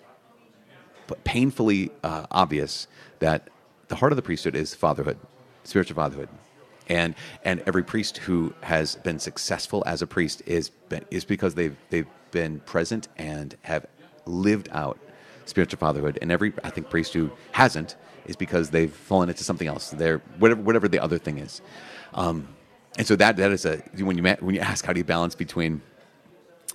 [1.23, 2.87] painfully uh, obvious
[3.19, 3.47] that
[3.87, 5.17] the heart of the priesthood is fatherhood,
[5.63, 6.29] spiritual fatherhood.
[6.87, 7.13] And,
[7.45, 10.71] and every priest who has been successful as a priest is,
[11.11, 13.85] is because they've, they've been present and have
[14.25, 14.97] lived out
[15.45, 16.17] spiritual fatherhood.
[16.21, 19.91] And every, I think, priest who hasn't is because they've fallen into something else.
[19.91, 21.61] They're, whatever, whatever the other thing is.
[22.15, 22.47] Um,
[22.97, 25.35] and so that, that is a, when you, when you ask how do you balance
[25.35, 25.81] between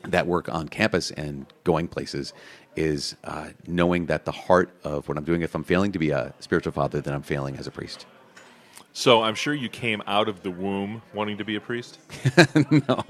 [0.09, 2.33] that work on campus and going places
[2.77, 6.11] is uh, knowing that the heart of what I'm doing, if I'm failing to be
[6.11, 8.07] a spiritual father, then I'm failing as a priest.
[8.93, 11.99] So I'm sure you came out of the womb wanting to be a priest.
[12.89, 13.05] no,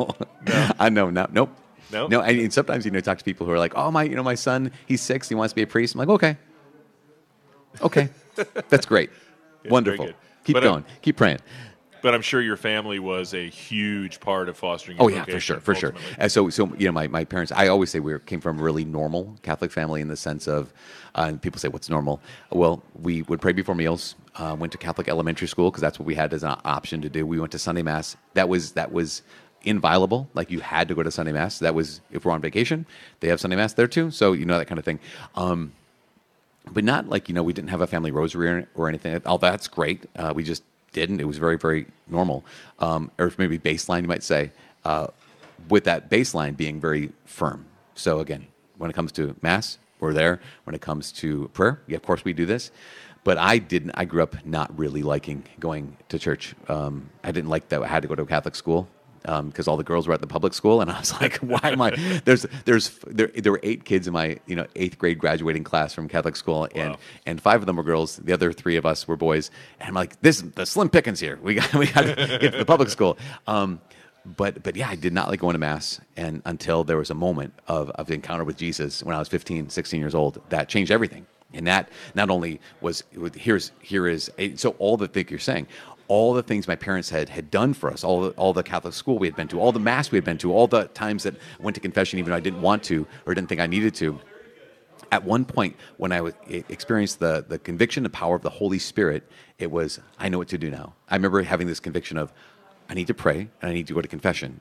[0.47, 1.51] no, I know, no, nope,
[1.93, 2.21] no, no.
[2.23, 4.23] I mean, sometimes you know, talk to people who are like, "Oh, my, you know,
[4.23, 6.37] my son, he's six, he wants to be a priest." I'm like, "Okay,
[7.83, 8.09] okay,
[8.71, 9.11] that's great,
[9.63, 10.09] Yeah, wonderful.
[10.45, 11.39] Keep But, uh, going, keep praying."
[12.05, 14.99] But I'm sure your family was a huge part of fostering.
[15.01, 15.95] Oh yeah, for sure, for sure.
[16.19, 17.51] And so, so you know, my, my parents.
[17.51, 20.47] I always say we were, came from a really normal Catholic family in the sense
[20.47, 20.71] of,
[21.15, 24.17] uh, and people say, "What's normal?" Well, we would pray before meals.
[24.37, 27.09] Uh, went to Catholic elementary school because that's what we had as an option to
[27.09, 27.25] do.
[27.25, 28.19] We went to Sunday mass.
[28.35, 29.23] That was that was
[29.63, 30.29] inviolable.
[30.35, 31.59] Like you had to go to Sunday mass.
[31.61, 32.85] That was if we're on vacation,
[33.21, 34.11] they have Sunday mass there too.
[34.11, 35.01] So you know that kind of thing.
[35.37, 35.73] Um,
[36.71, 39.23] but not like you know we didn't have a family rosary or, or anything.
[39.25, 40.05] All that's great.
[40.15, 40.63] Uh, we just
[40.95, 41.21] didn't.
[41.21, 42.43] It was very very normal,
[42.79, 44.53] um, or maybe baseline you might say,
[44.87, 45.09] uh,
[45.69, 47.67] with that baseline being very firm.
[47.95, 48.47] So again,
[48.79, 50.41] when it comes to mass, we're there.
[50.65, 52.71] When it comes to prayer, yeah, of course we do this.
[53.25, 53.93] But I didn't.
[53.95, 56.55] I grew up not really liking going to church.
[56.69, 58.89] Um, I didn't like that I had to go to a Catholic school
[59.25, 61.81] because all the girls were at the public school, and I was like, "Why am
[61.81, 61.91] I?"
[62.25, 65.93] There's, there's, there, there were eight kids in my, you know, eighth grade graduating class
[65.95, 66.99] from Catholic school, and Wow.
[67.27, 68.17] and five of them were girls.
[68.17, 71.39] The other three of us were boys, and I'm like, "This, the slim pickings here.
[71.43, 73.81] We got, we got to get to the public school." Um,
[74.27, 77.15] but, but yeah, I did not like going to mass, and until there was a
[77.15, 80.69] moment of of the encounter with Jesus when I was 15, 16 years old, that
[80.69, 81.27] changed everything.
[81.53, 83.05] And that not only was
[83.37, 85.69] here's here is a, so all the thing you're saying,
[86.09, 88.95] all the things my parents had had done for us, all the, all the Catholic
[88.95, 91.23] school we had been to, all the mass we had been to, all the times
[91.23, 93.67] that I went to confession even though I didn't want to or didn't think I
[93.67, 94.21] needed to.
[95.13, 98.79] At one point, when I was, experienced the the conviction and power of the Holy
[98.79, 100.95] Spirit, it was I know what to do now.
[101.09, 102.33] I remember having this conviction of
[102.89, 104.61] I need to pray and I need to go to confession,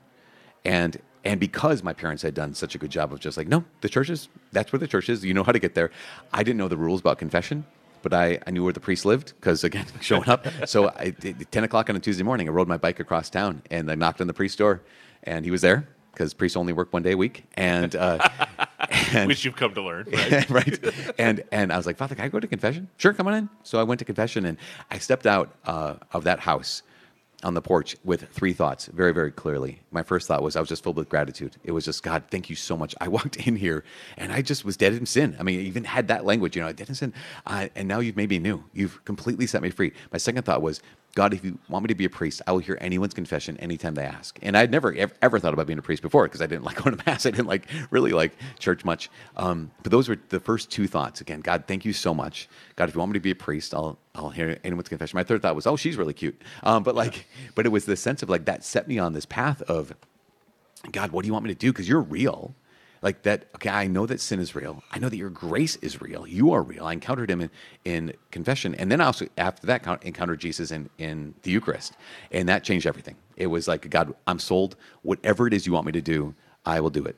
[0.64, 3.64] and and because my parents had done such a good job of just like no,
[3.80, 5.24] the church is that's where the church is.
[5.24, 5.90] You know how to get there.
[6.32, 7.66] I didn't know the rules about confession
[8.04, 10.46] but I, I knew where the priest lived because again showing up.
[10.66, 11.10] So I,
[11.50, 14.20] ten o'clock on a Tuesday morning, I rode my bike across town and I knocked
[14.20, 14.82] on the priest's door,
[15.24, 17.44] and he was there because priests only work one day a week.
[17.54, 18.26] And, uh,
[19.12, 20.06] and which you've come to learn.
[20.12, 20.50] Right?
[20.50, 21.14] right.
[21.18, 22.88] And and I was like, Father, can I go to confession?
[22.98, 23.48] Sure, come on in.
[23.64, 24.56] So I went to confession and
[24.90, 26.82] I stepped out uh, of that house
[27.42, 29.80] on the porch with three thoughts very, very clearly.
[29.90, 31.56] My first thought was I was just filled with gratitude.
[31.64, 32.94] It was just, God, thank you so much.
[33.00, 33.84] I walked in here
[34.16, 35.36] and I just was dead in sin.
[35.38, 37.12] I mean, I even had that language, you know, dead in sin.
[37.46, 38.64] Uh, and now you've made me new.
[38.72, 39.92] You've completely set me free.
[40.12, 40.80] My second thought was,
[41.14, 43.94] God, if you want me to be a priest, I will hear anyone's confession anytime
[43.94, 44.36] they ask.
[44.42, 46.76] And I'd never ever, ever thought about being a priest before because I didn't like
[46.82, 47.24] going to mass.
[47.24, 49.10] I didn't like really like church much.
[49.36, 51.20] Um, but those were the first two thoughts.
[51.20, 52.48] Again, God, thank you so much.
[52.76, 55.16] God, if you want me to be a priest, I'll I'll hear anyone's confession.
[55.16, 56.40] My third thought was, oh, she's really cute.
[56.62, 59.26] Um, but like, but it was the sense of like that set me on this
[59.26, 59.94] path of,
[60.90, 61.72] God, what do you want me to do?
[61.72, 62.54] Because you're real.
[63.04, 64.82] Like that, okay, I know that sin is real.
[64.90, 66.26] I know that your grace is real.
[66.26, 66.86] You are real.
[66.86, 67.50] I encountered him in,
[67.84, 68.74] in confession.
[68.76, 71.92] And then I also, after that, encountered Jesus in, in the Eucharist.
[72.32, 73.16] And that changed everything.
[73.36, 74.76] It was like, God, I'm sold.
[75.02, 77.16] Whatever it is you want me to do, I will do it.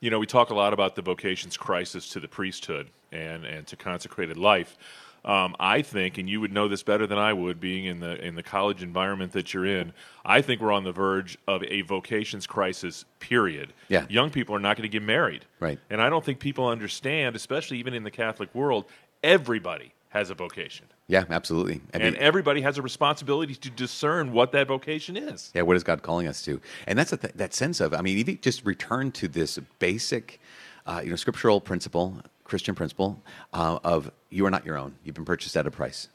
[0.00, 3.66] You know, we talk a lot about the vocations crisis to the priesthood and, and
[3.66, 4.78] to consecrated life.
[5.24, 8.20] Um, I think, and you would know this better than I would, being in the
[8.24, 9.92] in the college environment that you're in.
[10.24, 13.04] I think we're on the verge of a vocations crisis.
[13.20, 13.72] Period.
[13.88, 14.06] Yeah.
[14.08, 15.44] young people are not going to get married.
[15.60, 15.78] Right.
[15.90, 18.86] And I don't think people understand, especially even in the Catholic world,
[19.22, 21.80] everybody has a vocation, Yeah, absolutely.
[21.94, 25.50] I and everybody has a responsibility to discern what that vocation is.
[25.54, 26.60] Yeah, what is God calling us to?
[26.86, 30.38] And that's a th- that sense of, I mean, even just return to this basic,
[30.86, 32.18] uh, you know, scriptural principle,
[32.52, 33.22] Christian principle
[33.54, 34.96] uh, of you are not your own.
[35.02, 36.08] You've been purchased at a price.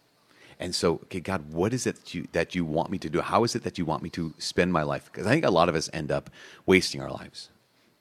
[0.59, 3.21] And so, okay, God, what is it that you, that you want me to do?
[3.21, 5.09] How is it that you want me to spend my life?
[5.11, 6.29] Because I think a lot of us end up
[6.67, 7.49] wasting our lives.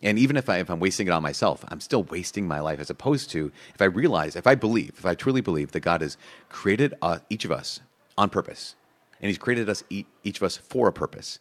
[0.03, 2.79] And even if, I, if I'm wasting it on myself, I'm still wasting my life
[2.79, 6.03] as opposed to if I realize, if I believe, if I truly believe that God
[6.03, 6.19] has
[6.51, 7.81] created uh, each of us
[8.19, 8.75] on purpose,
[9.23, 11.39] and He's created us, each of us for a purpose,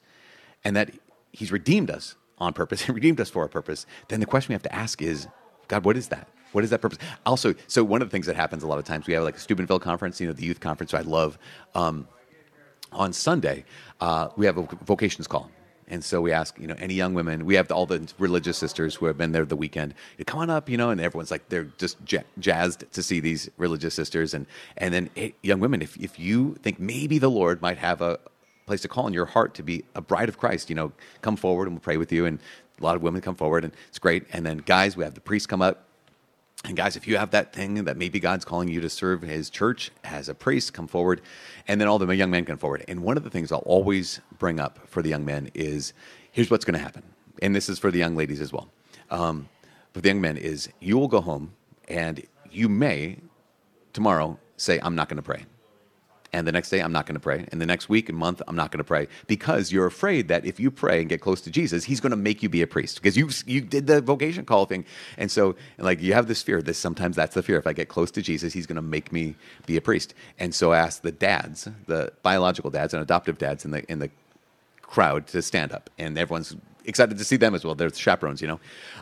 [0.64, 0.92] and that
[1.34, 4.56] He's redeemed us on purpose and redeemed us for a purpose, then the question we
[4.56, 5.28] have to ask is,
[5.68, 6.30] God, what is that?
[6.56, 7.00] What is that purpose?
[7.26, 9.36] Also, so one of the things that happens a lot of times, we have like
[9.36, 11.38] a Steubenville conference, you know, the youth conference, I love.
[11.76, 12.08] Um,
[12.94, 13.66] on Sunday,
[14.00, 15.52] uh, we have a vocations call.
[15.90, 18.96] And so we ask, you know, any young women, we have all the religious sisters
[18.96, 19.96] who have been there the weekend,
[20.26, 21.98] come on up, you know, and everyone's like, they're just
[22.40, 24.34] jazzed to see these religious sisters.
[24.34, 24.48] And,
[24.78, 28.18] and then, hey, young women, if, if you think maybe the Lord might have a
[28.66, 31.36] place to call in your heart to be a bride of Christ, you know, come
[31.36, 32.26] forward and we'll pray with you.
[32.26, 32.40] And
[32.80, 34.24] a lot of women come forward and it's great.
[34.32, 35.86] And then guys, we have the priest come up
[36.68, 39.50] and guys, if you have that thing that maybe God's calling you to serve His
[39.50, 41.22] church as a priest, come forward.
[41.68, 42.84] And then all the young men come forward.
[42.88, 45.94] And one of the things I'll always bring up for the young men is
[46.32, 47.04] here's what's going to happen.
[47.42, 48.70] And this is for the young ladies as well.
[49.12, 49.50] Um,
[49.94, 51.54] for the young men is you will go home
[51.88, 53.18] and you may
[53.94, 55.46] tomorrow say, I'm not going to pray
[56.34, 58.42] and the next day I'm not going to pray, and the next week and month
[58.48, 61.42] I'm not going to pray because you're afraid that if you pray and get close
[61.42, 64.02] to Jesus, He's going to make you be a priest because you you did the
[64.02, 64.86] vocation call thing,
[65.18, 66.62] and so like you have this fear.
[66.62, 67.58] This sometimes that's the fear.
[67.58, 70.14] If I get close to Jesus, He's going to make me be a priest.
[70.40, 74.00] And so I asked the dads, the biological dads and adoptive dads in the in
[74.00, 74.10] the
[74.82, 76.56] crowd to stand up, and everyone's
[76.88, 77.76] excited to see them as well.
[77.76, 78.60] They're the chaperones, you know.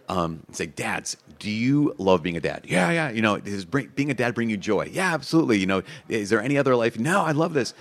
[0.09, 2.65] Um, say, dads, do you love being a dad?
[2.67, 3.09] Yeah, yeah.
[3.09, 4.89] You know, does bring, being a dad bring you joy?
[4.91, 5.59] Yeah, absolutely.
[5.59, 6.97] You know, is there any other life?
[6.97, 7.73] No, I love this.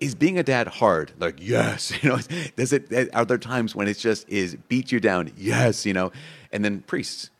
[0.00, 1.12] Is being a dad hard?
[1.18, 1.92] Like, yes.
[2.02, 2.18] You know,
[2.56, 3.14] does it?
[3.14, 5.32] Are there times when it's just is beat you down?
[5.36, 5.84] Yes.
[5.84, 6.12] You know,
[6.52, 7.30] and then priests,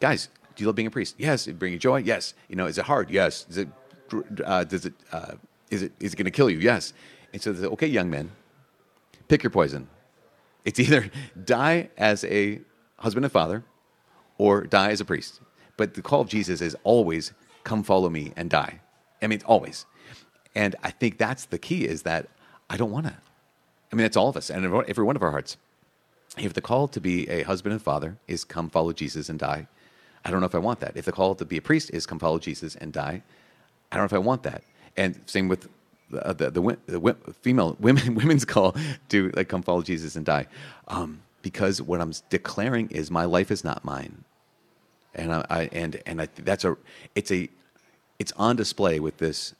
[0.00, 1.14] guys, do you love being a priest?
[1.18, 1.46] Yes.
[1.46, 1.98] It bring you joy?
[1.98, 2.34] Yes.
[2.48, 3.10] You know, is it hard?
[3.10, 3.46] Yes.
[3.48, 3.68] Is it?
[4.44, 4.92] Uh, does it?
[5.10, 5.34] Uh,
[5.70, 5.92] is it?
[6.00, 6.58] Is it going to kill you?
[6.58, 6.92] Yes.
[7.32, 8.30] And so, they say, okay, young men,
[9.28, 9.88] pick your poison.
[10.64, 11.10] It's either
[11.44, 12.60] die as a
[12.98, 13.64] husband and father
[14.38, 15.40] or die as a priest.
[15.76, 17.32] But the call of Jesus is always
[17.64, 18.80] come follow me and die.
[19.20, 19.86] I mean, always.
[20.54, 22.28] And I think that's the key is that
[22.68, 23.14] I don't want to.
[23.92, 25.56] I mean, that's all of us and every one of our hearts.
[26.38, 29.68] If the call to be a husband and father is come follow Jesus and die,
[30.24, 30.96] I don't know if I want that.
[30.96, 33.22] If the call to be a priest is come follow Jesus and die,
[33.90, 34.64] I don't know if I want that.
[34.96, 35.68] And same with
[36.12, 38.76] the, the, the, the female women women's call
[39.08, 40.46] to like come follow Jesus and die,
[40.88, 44.24] um, because what I'm declaring is my life is not mine,
[45.14, 46.76] and I, I and and I, that's a
[47.14, 47.48] it's a
[48.18, 49.54] it's on display with this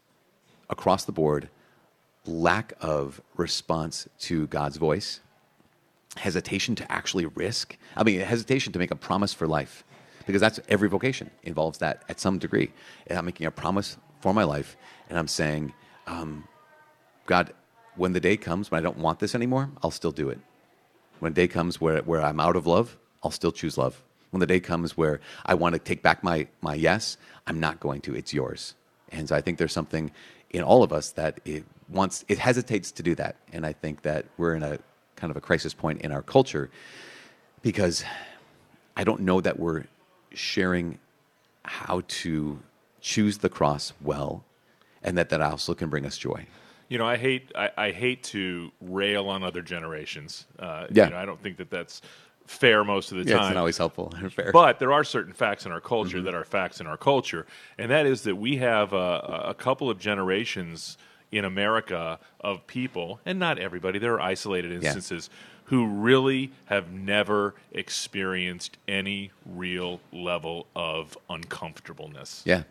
[0.70, 1.48] across the board
[2.24, 5.20] lack of response to God's voice,
[6.16, 7.76] hesitation to actually risk.
[7.96, 9.84] I mean, hesitation to make a promise for life,
[10.26, 12.70] because that's every vocation involves that at some degree.
[13.08, 14.76] And I'm making a promise for my life,
[15.08, 15.72] and I'm saying
[16.06, 16.48] um,
[17.26, 17.52] God,
[17.96, 20.38] when the day comes when I don't want this anymore, I'll still do it.
[21.20, 24.02] When day comes where, where I'm out of love, I'll still choose love.
[24.30, 27.80] When the day comes where I want to take back my, my yes, I'm not
[27.80, 28.14] going to.
[28.14, 28.74] It's yours.
[29.10, 30.10] And so I think there's something
[30.50, 33.36] in all of us that it wants, it hesitates to do that.
[33.52, 34.78] And I think that we're in a
[35.16, 36.70] kind of a crisis point in our culture
[37.60, 38.04] because
[38.96, 39.84] I don't know that we're
[40.32, 40.98] sharing
[41.64, 42.58] how to
[43.00, 44.44] choose the cross well
[45.02, 46.46] and that that also can bring us joy.
[46.88, 50.46] You know, I hate I, I hate to rail on other generations.
[50.58, 52.02] Uh, yeah, you know, I don't think that that's
[52.46, 53.46] fair most of the yeah, time.
[53.46, 54.52] It's not always helpful or fair.
[54.52, 56.26] But there are certain facts in our culture mm-hmm.
[56.26, 57.46] that are facts in our culture,
[57.78, 60.98] and that is that we have a, a couple of generations
[61.30, 63.98] in America of people, and not everybody.
[63.98, 65.30] There are isolated instances.
[65.32, 65.38] Yeah.
[65.66, 72.42] Who really have never experienced any real level of uncomfortableness.
[72.44, 72.64] Yeah.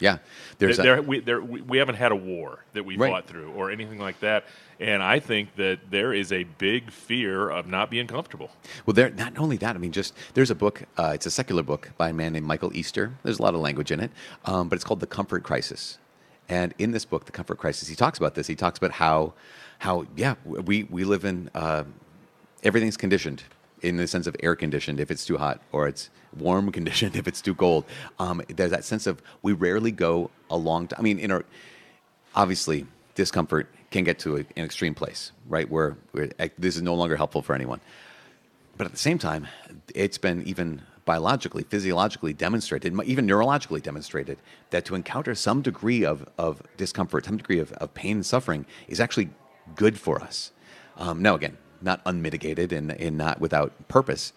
[0.00, 0.18] Yeah,
[0.58, 3.10] there's there, there, we, there, we haven't had a war that we right.
[3.10, 4.44] fought through or anything like that,
[4.78, 8.50] and I think that there is a big fear of not being comfortable.
[8.86, 9.74] Well, there not only that.
[9.74, 10.84] I mean, just there's a book.
[10.96, 13.14] Uh, it's a secular book by a man named Michael Easter.
[13.24, 14.12] There's a lot of language in it,
[14.44, 15.98] um, but it's called The Comfort Crisis.
[16.48, 18.46] And in this book, The Comfort Crisis, he talks about this.
[18.46, 19.34] He talks about how
[19.78, 21.84] how yeah we we live in uh,
[22.62, 23.42] everything's conditioned
[23.82, 27.28] in the sense of air conditioned if it's too hot or it's warm conditioned if
[27.28, 27.84] it's too cold.
[28.18, 30.98] Um, there's that sense of we rarely go a long time.
[30.98, 31.44] I mean, in our
[32.34, 35.68] obviously discomfort can get to a, an extreme place, right?
[35.68, 37.80] Where, where this is no longer helpful for anyone.
[38.76, 39.48] But at the same time,
[39.94, 44.38] it's been even biologically, physiologically demonstrated, even neurologically demonstrated,
[44.70, 48.66] that to encounter some degree of, of discomfort, some degree of, of pain and suffering
[48.88, 49.30] is actually
[49.74, 50.52] good for us.
[50.98, 54.32] Um, now, again, not unmitigated and, and not without purpose.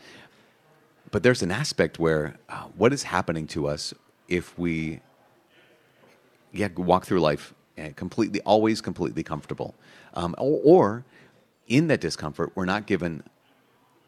[1.12, 3.94] But there's an aspect where uh, what is happening to us
[4.28, 5.02] if we
[6.54, 7.54] yeah, walk through life
[7.96, 9.74] completely, always completely comfortable,
[10.14, 11.06] um, or, or,
[11.68, 13.24] in that discomfort, we're not given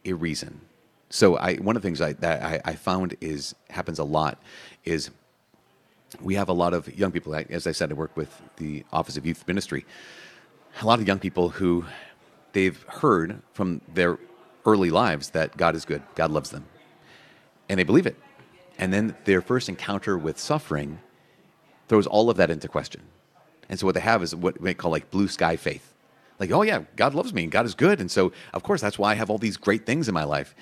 [0.05, 0.59] a reason.
[1.09, 4.41] So, I, one of the things I, that I, I found is happens a lot
[4.83, 5.11] is
[6.21, 7.33] we have a lot of young people.
[7.35, 9.85] As I said, I work with the Office of Youth Ministry.
[10.81, 11.85] A lot of young people who
[12.53, 14.17] they've heard from their
[14.65, 16.65] early lives that God is good, God loves them,
[17.67, 18.17] and they believe it.
[18.79, 20.99] And then their first encounter with suffering
[21.87, 23.01] throws all of that into question.
[23.69, 25.93] And so what they have is what we call like blue sky faith.
[26.39, 28.01] Like, oh yeah, God loves me and God is good.
[28.01, 30.55] And so of course that's why I have all these great things in my life.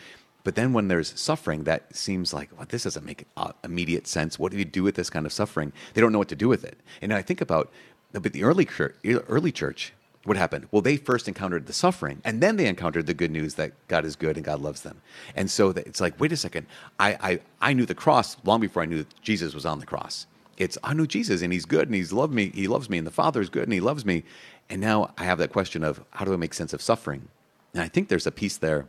[0.44, 3.26] But then when there's suffering that seems like, well, this doesn't make
[3.64, 4.38] immediate sense.
[4.38, 5.72] What do you do with this kind of suffering?
[5.94, 6.80] They don't know what to do with it.
[7.02, 7.72] And I think about
[8.14, 8.68] but the early
[9.06, 9.94] early church,
[10.24, 10.68] what happened?
[10.72, 14.06] Well, they first encountered the suffering, and then they encountered the good news that God
[14.06, 15.02] is good and God loves them.
[15.36, 16.68] And so it's like, wait a second,
[17.00, 19.86] I, I, I knew the cross long before I knew that Jesus was on the
[19.86, 20.28] cross.
[20.58, 22.52] It's I knew Jesus and He's good and He's loved me.
[22.54, 24.24] He loves me, and the Father is good and He loves me.
[24.70, 27.28] And now I have that question of how do I make sense of suffering?
[27.74, 28.86] And I think there's a piece there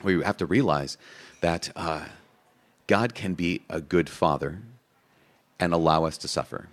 [0.00, 0.96] where you have to realize
[1.42, 2.06] that uh,
[2.86, 4.60] God can be a good Father
[5.60, 6.68] and allow us to suffer.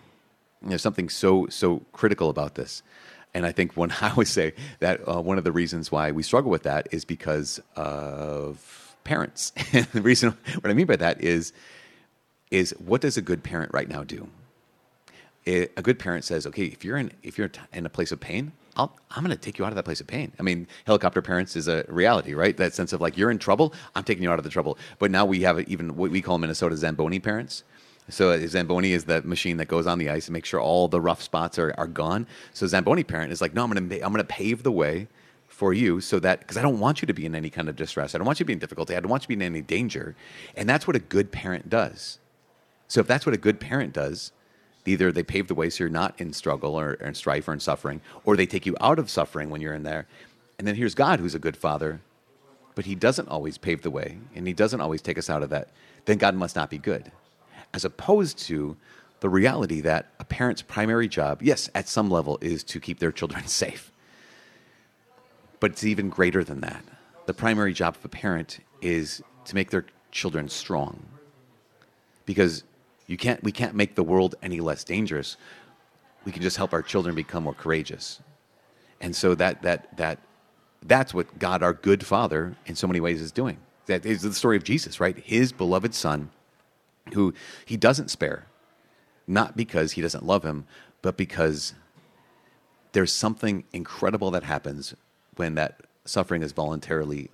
[0.61, 2.81] There's something so so critical about this,
[3.33, 6.23] and I think when I always say that uh, one of the reasons why we
[6.23, 9.51] struggle with that is because of parents.
[9.73, 11.53] and the reason what I mean by that is
[12.51, 14.29] is what does a good parent right now do?
[15.45, 18.19] It, a good parent says, okay, if you're in if you're in a place of
[18.19, 20.31] pain, i am going to take you out of that place of pain.
[20.39, 22.55] I mean, helicopter parents is a reality, right?
[22.57, 24.77] That sense of like you're in trouble, I'm taking you out of the trouble.
[24.99, 27.63] But now we have even what we call Minnesota Zamboni parents,
[28.09, 30.87] so uh, Zamboni is the machine that goes on the ice and makes sure all
[30.87, 32.27] the rough spots are, are gone.
[32.53, 35.07] So Zamboni parent is like, no, I'm to I'm to pave the way
[35.47, 37.75] for you so that because I don't want you to be in any kind of
[37.75, 38.13] distress.
[38.13, 38.95] I don't want you to be in difficulty.
[38.95, 40.15] I don't want you to be in any danger.
[40.57, 42.19] And that's what a good parent does.
[42.87, 44.31] So if that's what a good parent does,
[44.85, 47.53] either they pave the way so you're not in struggle or, or in strife or
[47.53, 50.07] in suffering, or they take you out of suffering when you're in there.
[50.59, 52.01] And then here's God who's a good father,
[52.75, 55.49] but he doesn't always pave the way and he doesn't always take us out of
[55.51, 55.69] that.
[56.05, 57.11] Then God must not be good
[57.73, 58.77] as opposed to
[59.19, 63.11] the reality that a parent's primary job, yes, at some level, is to keep their
[63.11, 63.91] children safe.
[65.59, 66.83] But it's even greater than that.
[67.25, 71.05] The primary job of a parent is to make their children strong.
[72.25, 72.63] Because
[73.07, 75.37] you can't, we can't make the world any less dangerous.
[76.25, 78.21] We can just help our children become more courageous.
[78.99, 80.19] And so that, that, that,
[80.85, 83.57] that's what God, our good Father, in so many ways is doing.
[83.85, 85.17] That is the story of Jesus, right?
[85.17, 86.29] His beloved Son
[87.13, 87.33] who
[87.65, 88.47] he doesn't spare,
[89.27, 90.65] not because he doesn't love him,
[91.01, 91.73] but because
[92.93, 94.95] there's something incredible that happens
[95.35, 97.29] when that suffering is voluntarily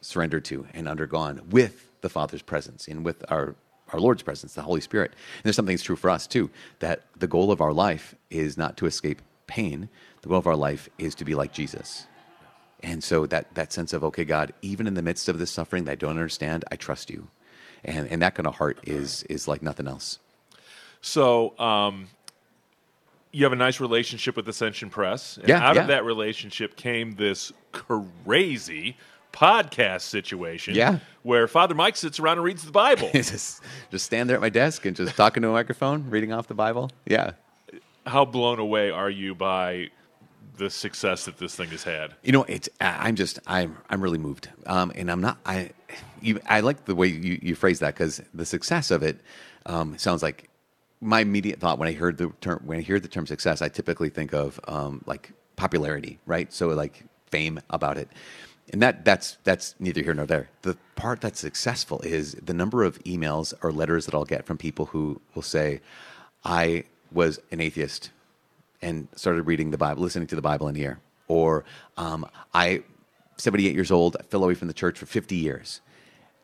[0.00, 3.54] surrendered to and undergone with the Father's presence and with our,
[3.92, 5.12] our Lord's presence, the Holy Spirit.
[5.12, 6.50] And there's something that's true for us too
[6.80, 9.88] that the goal of our life is not to escape pain,
[10.22, 12.06] the goal of our life is to be like Jesus.
[12.82, 15.84] And so that, that sense of, okay, God, even in the midst of this suffering
[15.84, 17.28] that I don't understand, I trust you
[17.84, 20.18] and and that kind of heart is is like nothing else.
[21.00, 21.58] So.
[21.58, 22.08] Um,
[23.34, 25.38] you have a nice relationship with Ascension Press.
[25.38, 25.80] And yeah, out yeah.
[25.80, 28.94] of that relationship came this crazy
[29.32, 30.98] podcast situation yeah.
[31.22, 33.10] where Father Mike sits around and reads the Bible.
[33.14, 36.46] just, just stand there at my desk and just talking to a microphone, reading off
[36.46, 36.90] the Bible.
[37.06, 37.32] Yeah.
[38.06, 39.88] How blown away are you by
[40.58, 42.14] the success that this thing has had?
[42.22, 45.70] You know, it's I'm just I'm I'm really moved, um, and I'm not I.
[46.20, 49.20] You, I like the way you, you phrase that because the success of it
[49.66, 50.48] um, sounds like
[51.00, 53.68] my immediate thought when I heard the term when I hear the term success, I
[53.68, 56.52] typically think of um, like popularity, right?
[56.52, 58.08] So like fame about it,
[58.72, 60.48] and that that's that's neither here nor there.
[60.62, 64.58] The part that's successful is the number of emails or letters that I'll get from
[64.58, 65.80] people who will say,
[66.44, 68.10] "I was an atheist
[68.82, 70.98] and started reading the Bible, listening to the Bible in here.
[71.28, 71.64] Or
[71.96, 72.82] um, I,
[73.36, 75.80] 78 years old, I fell away from the church for 50 years.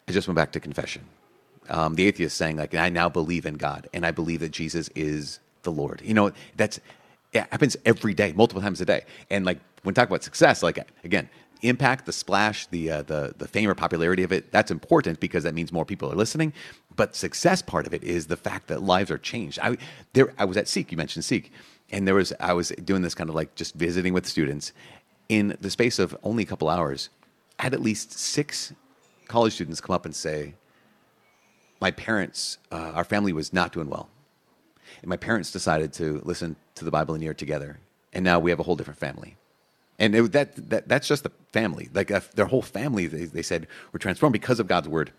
[0.08, 1.04] I just went back to confession.
[1.68, 4.88] Um, the atheist saying like, I now believe in God and I believe that Jesus
[4.94, 6.00] is the Lord.
[6.02, 6.80] You know, that's
[7.32, 9.04] it happens every day, multiple times a day.
[9.30, 11.28] And like when talk about success, like again,
[11.60, 15.44] impact, the splash, the uh, the the fame or popularity of it, that's important because
[15.44, 16.54] that means more people are listening.
[16.96, 19.58] But success part of it is the fact that lives are changed.
[19.62, 19.76] I
[20.14, 20.90] there I was at Seek.
[20.90, 21.52] You mentioned Seek
[21.90, 24.72] and there was I was doing this kind of like just visiting with students.
[25.28, 27.10] In the space of only a couple hours,
[27.58, 28.72] I had at least six
[29.26, 30.54] college students come up and say,
[31.80, 34.08] "My parents, uh, our family was not doing well,
[35.02, 37.78] and my parents decided to listen to the Bible in year together,
[38.14, 39.36] and now we have a whole different family."
[39.98, 43.06] And it, that, that that's just the family, like uh, their whole family.
[43.06, 45.12] They, they said were transformed because of God's word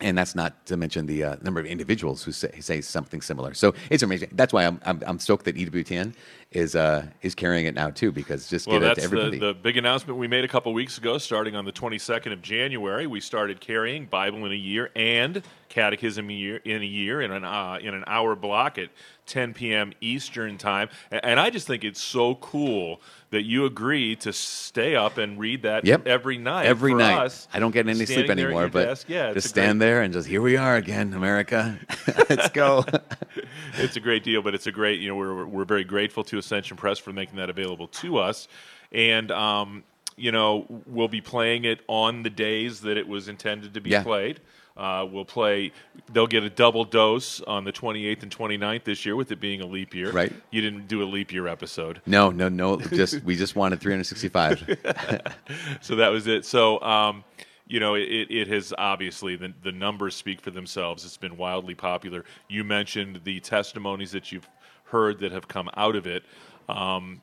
[0.00, 3.54] and that's not to mention the uh, number of individuals who say, say, something similar.
[3.54, 4.30] So it's amazing.
[4.32, 6.14] That's why I'm, I'm, I'm stoked that EWTN
[6.52, 9.38] is uh, is carrying it now too, because just well, get it to everybody.
[9.38, 12.42] The, the big announcement we made a couple weeks ago, starting on the 22nd of
[12.42, 17.22] January, we started carrying Bible in a Year and Catechism a year, in a year
[17.22, 18.90] in an uh, in an hour block at
[19.26, 19.92] 10 p.m.
[20.00, 20.88] Eastern time.
[21.10, 23.00] And I just think it's so cool
[23.30, 26.06] that you agree to stay up and read that Yep.
[26.06, 26.66] every night.
[26.66, 27.18] Every for night.
[27.24, 29.08] us, I don't get any sleep standing there at anymore, but desk.
[29.08, 31.78] yeah, just a great- stand there and just here we are again, America.
[32.28, 32.84] Let's go.
[33.78, 36.36] it's a great deal, but it's a great, you know, we're, we're very grateful to
[36.42, 38.48] Ascension Press for making that available to us.
[38.92, 39.84] And, um,
[40.16, 43.90] you know, we'll be playing it on the days that it was intended to be
[43.90, 44.02] Yeah.
[44.02, 44.40] played.
[44.76, 45.70] Uh, we'll play,
[46.12, 49.60] they'll get a double dose on the 28th and 29th this year with it being
[49.60, 50.10] a leap year.
[50.10, 50.32] Right.
[50.50, 52.00] You didn't do a leap year episode.
[52.06, 52.78] no, no, no.
[52.80, 54.78] Just we just wanted 365.
[55.82, 56.44] so that was it.
[56.46, 57.22] So, um,
[57.66, 61.04] you know, it, it has obviously the, the numbers speak for themselves.
[61.04, 62.24] It's been wildly popular.
[62.48, 64.48] You mentioned the testimonies that you've
[64.92, 66.22] heard that have come out of it.
[66.68, 67.20] Um,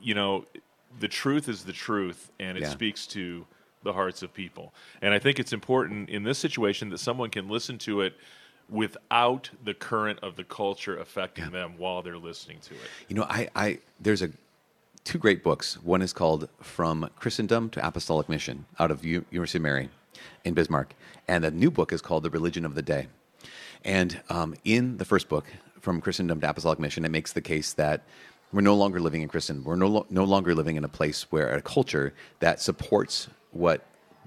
[0.00, 0.44] you know,
[1.00, 2.70] the truth is the truth, and it Yeah.
[2.70, 3.46] speaks to
[3.82, 4.72] the hearts of people.
[5.02, 8.14] And I think it's important in this situation that someone can listen to it
[8.68, 12.88] without the current of the culture affecting them while they're listening to it.
[13.08, 14.30] You know, I, I there's a
[15.04, 15.82] two great books.
[15.82, 19.88] One is called From Christendom to Apostolic Mission out of U- University of Mary
[20.44, 20.94] in Bismarck,
[21.26, 23.08] and the new book is called The Religion of the Day.
[23.84, 25.46] And um, in the first book,
[25.80, 28.04] From Christendom to Apostolic Mission, it makes the case that
[28.52, 29.64] we're no longer living in Christendom.
[29.64, 33.86] We're no, lo- no longer living in a place where a culture that supports what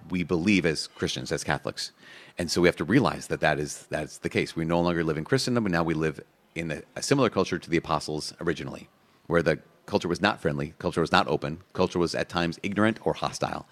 [0.10, 1.92] we believe as Christians, as Catholics.
[2.38, 4.56] And so we have to realize that that is that's the case.
[4.56, 6.20] We no longer live in Christendom, but now we live
[6.56, 8.90] in a, a similar culture to the apostles originally,
[9.28, 13.00] where the culture was not friendly, culture was not open, culture was at times ignorant
[13.06, 13.68] or hostile.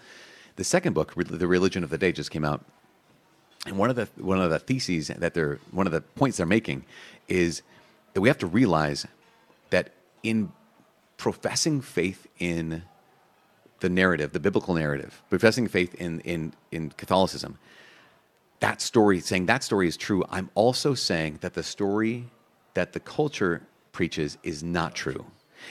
[0.58, 2.66] The second book, The Religion of the Day, just came out,
[3.66, 6.46] and one of the one of the theses that they're one of the points they're
[6.46, 6.86] making
[7.28, 7.62] is
[8.14, 9.06] that we have to realize
[9.70, 9.92] that
[10.24, 10.52] in
[11.18, 12.84] professing faith in
[13.80, 17.58] the narrative, the biblical narrative, professing faith in in in Catholicism,
[18.60, 22.28] that story, saying that story is true, I'm also saying that the story
[22.74, 25.26] that the culture preaches is not true.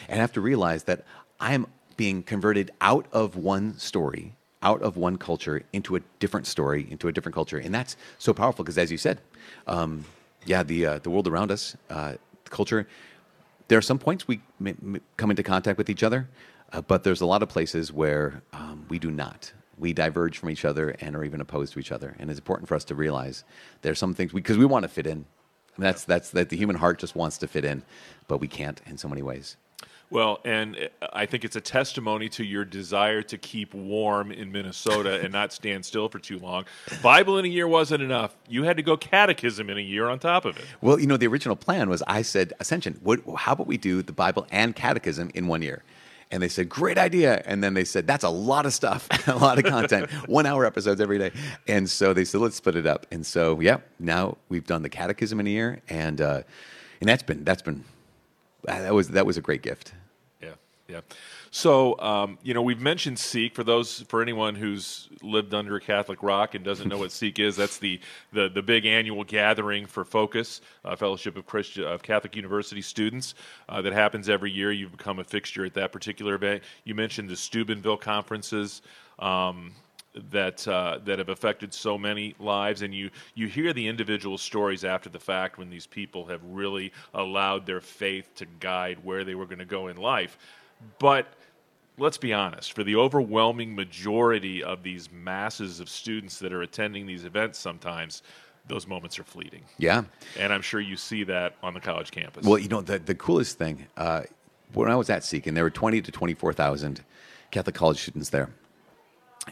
[0.09, 1.05] And I have to realize that
[1.41, 1.67] I'm
[1.97, 7.09] being converted out of one story, out of one culture, into a different story, into
[7.09, 7.59] a different culture.
[7.59, 9.21] And that's so powerful because, as you said,
[9.67, 10.05] um,
[10.45, 12.87] yeah, the, uh, the world around us, uh, culture,
[13.69, 14.41] there are some points we
[15.17, 16.29] come into contact with each other,
[16.73, 19.53] uh, but there's a lot of places where um, we do not.
[19.79, 22.15] We diverge from each other and are even opposed to each other.
[22.19, 23.45] And it's important for us to realize
[23.83, 25.25] there are some things because we, want to fit in.
[25.79, 27.83] That's that's that the human heart just wants to fit in,
[28.29, 29.57] but we can't in so many ways.
[30.11, 35.21] Well, and I think it's a testimony to your desire to keep warm in Minnesota
[35.21, 36.65] and not stand still for too long.
[37.01, 38.37] Bible in a year wasn't enough.
[38.49, 40.65] You had to go catechism in a year on top of it.
[40.81, 44.03] Well, you know, the original plan was I said, Ascension, what, how about we do
[44.03, 45.85] the Bible and Catechism in one year?
[46.33, 47.43] And they said, great idea.
[47.47, 50.65] And then they said, that's a lot of stuff, a lot of content, one hour
[50.65, 51.31] episodes every day.
[51.69, 53.07] And so they said, let's split it up.
[53.13, 55.83] And so, yeah, now we've done the Catechism in a year.
[55.89, 56.43] And, uh,
[57.01, 57.85] and that's been, that's been,
[58.65, 59.93] that was, that was a great gift.
[60.91, 61.01] Yeah.
[61.53, 65.81] So, um, you know, we've mentioned Seek for those for anyone who's lived under a
[65.81, 67.55] Catholic rock and doesn't know what Seek is.
[67.55, 68.01] That's the
[68.33, 73.35] the, the big annual gathering for Focus uh, Fellowship of Christian of Catholic University students
[73.69, 74.73] uh, that happens every year.
[74.73, 76.65] You've become a fixture at that particular event.
[76.85, 78.83] You mentioned the Steubenville conferences.
[79.21, 79.73] Um,
[80.31, 84.85] that uh, that have affected so many lives, and you you hear the individual stories
[84.85, 89.35] after the fact when these people have really allowed their faith to guide where they
[89.35, 90.37] were going to go in life.
[90.99, 91.33] But
[91.99, 97.07] let's be honest, for the overwhelming majority of these masses of students that are attending
[97.07, 98.23] these events, sometimes
[98.69, 100.05] those moments are fleeting, Yeah.
[100.39, 102.47] and I'm sure you see that on the college campus.
[102.47, 104.23] Well, you know, the, the coolest thing, uh,
[104.75, 107.03] when I was at Seek, and there were 20 to 24,000
[107.51, 108.51] Catholic college students there.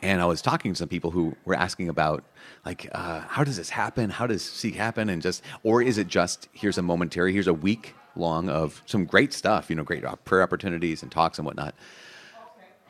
[0.03, 2.23] And I was talking to some people who were asking about,
[2.65, 4.11] like, uh, how does this happen?
[4.11, 5.09] How does Seek happen?
[5.09, 9.05] And just, or is it just, here's a momentary, here's a week long of some
[9.05, 11.75] great stuff, you know, great prayer opportunities and talks and whatnot.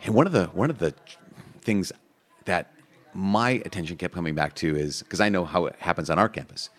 [0.04, 0.94] And one of the, one of the
[1.60, 1.92] things
[2.44, 2.72] that
[3.14, 6.28] my attention kept coming back to is, because I know how it happens on our
[6.28, 6.70] campus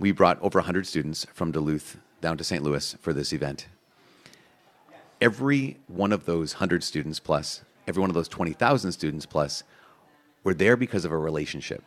[0.00, 2.64] we brought over 100 students from Duluth down to St.
[2.64, 3.68] Louis for this event.
[5.20, 9.62] Every one of those 100 students plus, every one of those 20,000 students plus,
[10.42, 11.84] were there because of a relationship.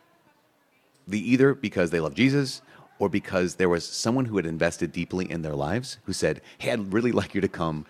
[1.08, 2.62] The, either because they love Jesus
[2.98, 6.70] or because there was someone who had invested deeply in their lives who said, Hey,
[6.70, 7.86] I'd really like you to come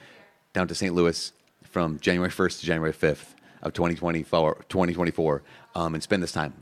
[0.52, 0.94] down to St.
[0.94, 1.32] Louis
[1.62, 5.42] from January 1st to January 5th of 2024, 2024
[5.74, 6.52] um, and spend this time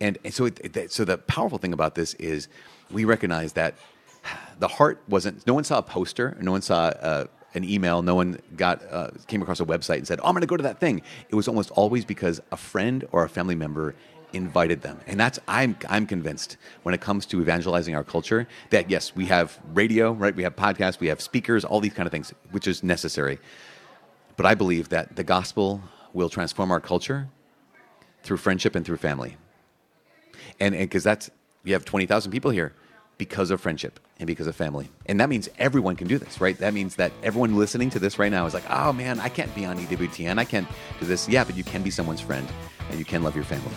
[0.00, 2.48] and, and so, it, it- so the powerful thing about this is
[2.90, 3.74] we recognize that
[4.58, 5.46] the heart wasn't.
[5.46, 6.36] No one saw a poster.
[6.40, 8.02] No one saw uh, an email.
[8.02, 10.56] No one got uh, came across a website and said, "Oh, I'm going to go
[10.56, 13.94] to that thing." It was almost always because a friend or a family member
[14.32, 15.00] invited them.
[15.06, 19.26] And that's I'm I'm convinced when it comes to evangelizing our culture that yes, we
[19.26, 20.34] have radio, right?
[20.34, 23.38] We have podcasts, we have speakers, all these kind of things, which is necessary.
[24.36, 27.28] But I believe that the gospel will transform our culture
[28.22, 29.36] through friendship and through family.
[30.60, 31.30] And because that's
[31.64, 32.74] you have 20,000 people here
[33.18, 34.88] because of friendship and because of family.
[35.06, 36.56] And that means everyone can do this, right?
[36.58, 39.52] That means that everyone listening to this right now is like, "Oh man, I can't
[39.54, 40.38] be on EWTN.
[40.38, 40.68] I can't
[41.00, 42.48] do this." Yeah, but you can be someone's friend
[42.90, 43.74] and you can love your family.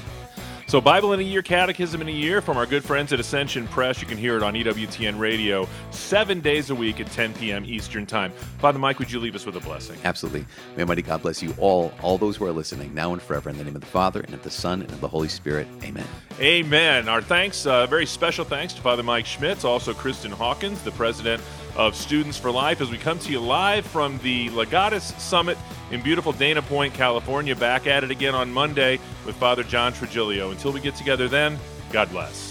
[0.71, 3.67] So, Bible in a Year, Catechism in a Year from our good friends at Ascension
[3.67, 3.99] Press.
[3.99, 7.65] You can hear it on EWTN Radio seven days a week at 10 p.m.
[7.65, 8.31] Eastern Time.
[8.59, 9.99] Father Mike, would you leave us with a blessing?
[10.05, 10.45] Absolutely.
[10.77, 13.57] May Almighty God bless you all, all those who are listening, now and forever, in
[13.57, 15.67] the name of the Father, and of the Son, and of the Holy Spirit.
[15.83, 16.07] Amen.
[16.39, 17.09] Amen.
[17.09, 21.43] Our thanks, uh, very special thanks to Father Mike Schmitz, also Kristan Hawkins, the president
[21.75, 25.57] of Students for Life, as we come to you live from the Legatus Summit
[25.91, 27.55] in beautiful Dana Point, California.
[27.55, 30.51] Back at it again on Monday with Father John Trigilio.
[30.51, 31.59] Until we get together then,
[31.91, 32.50] God bless.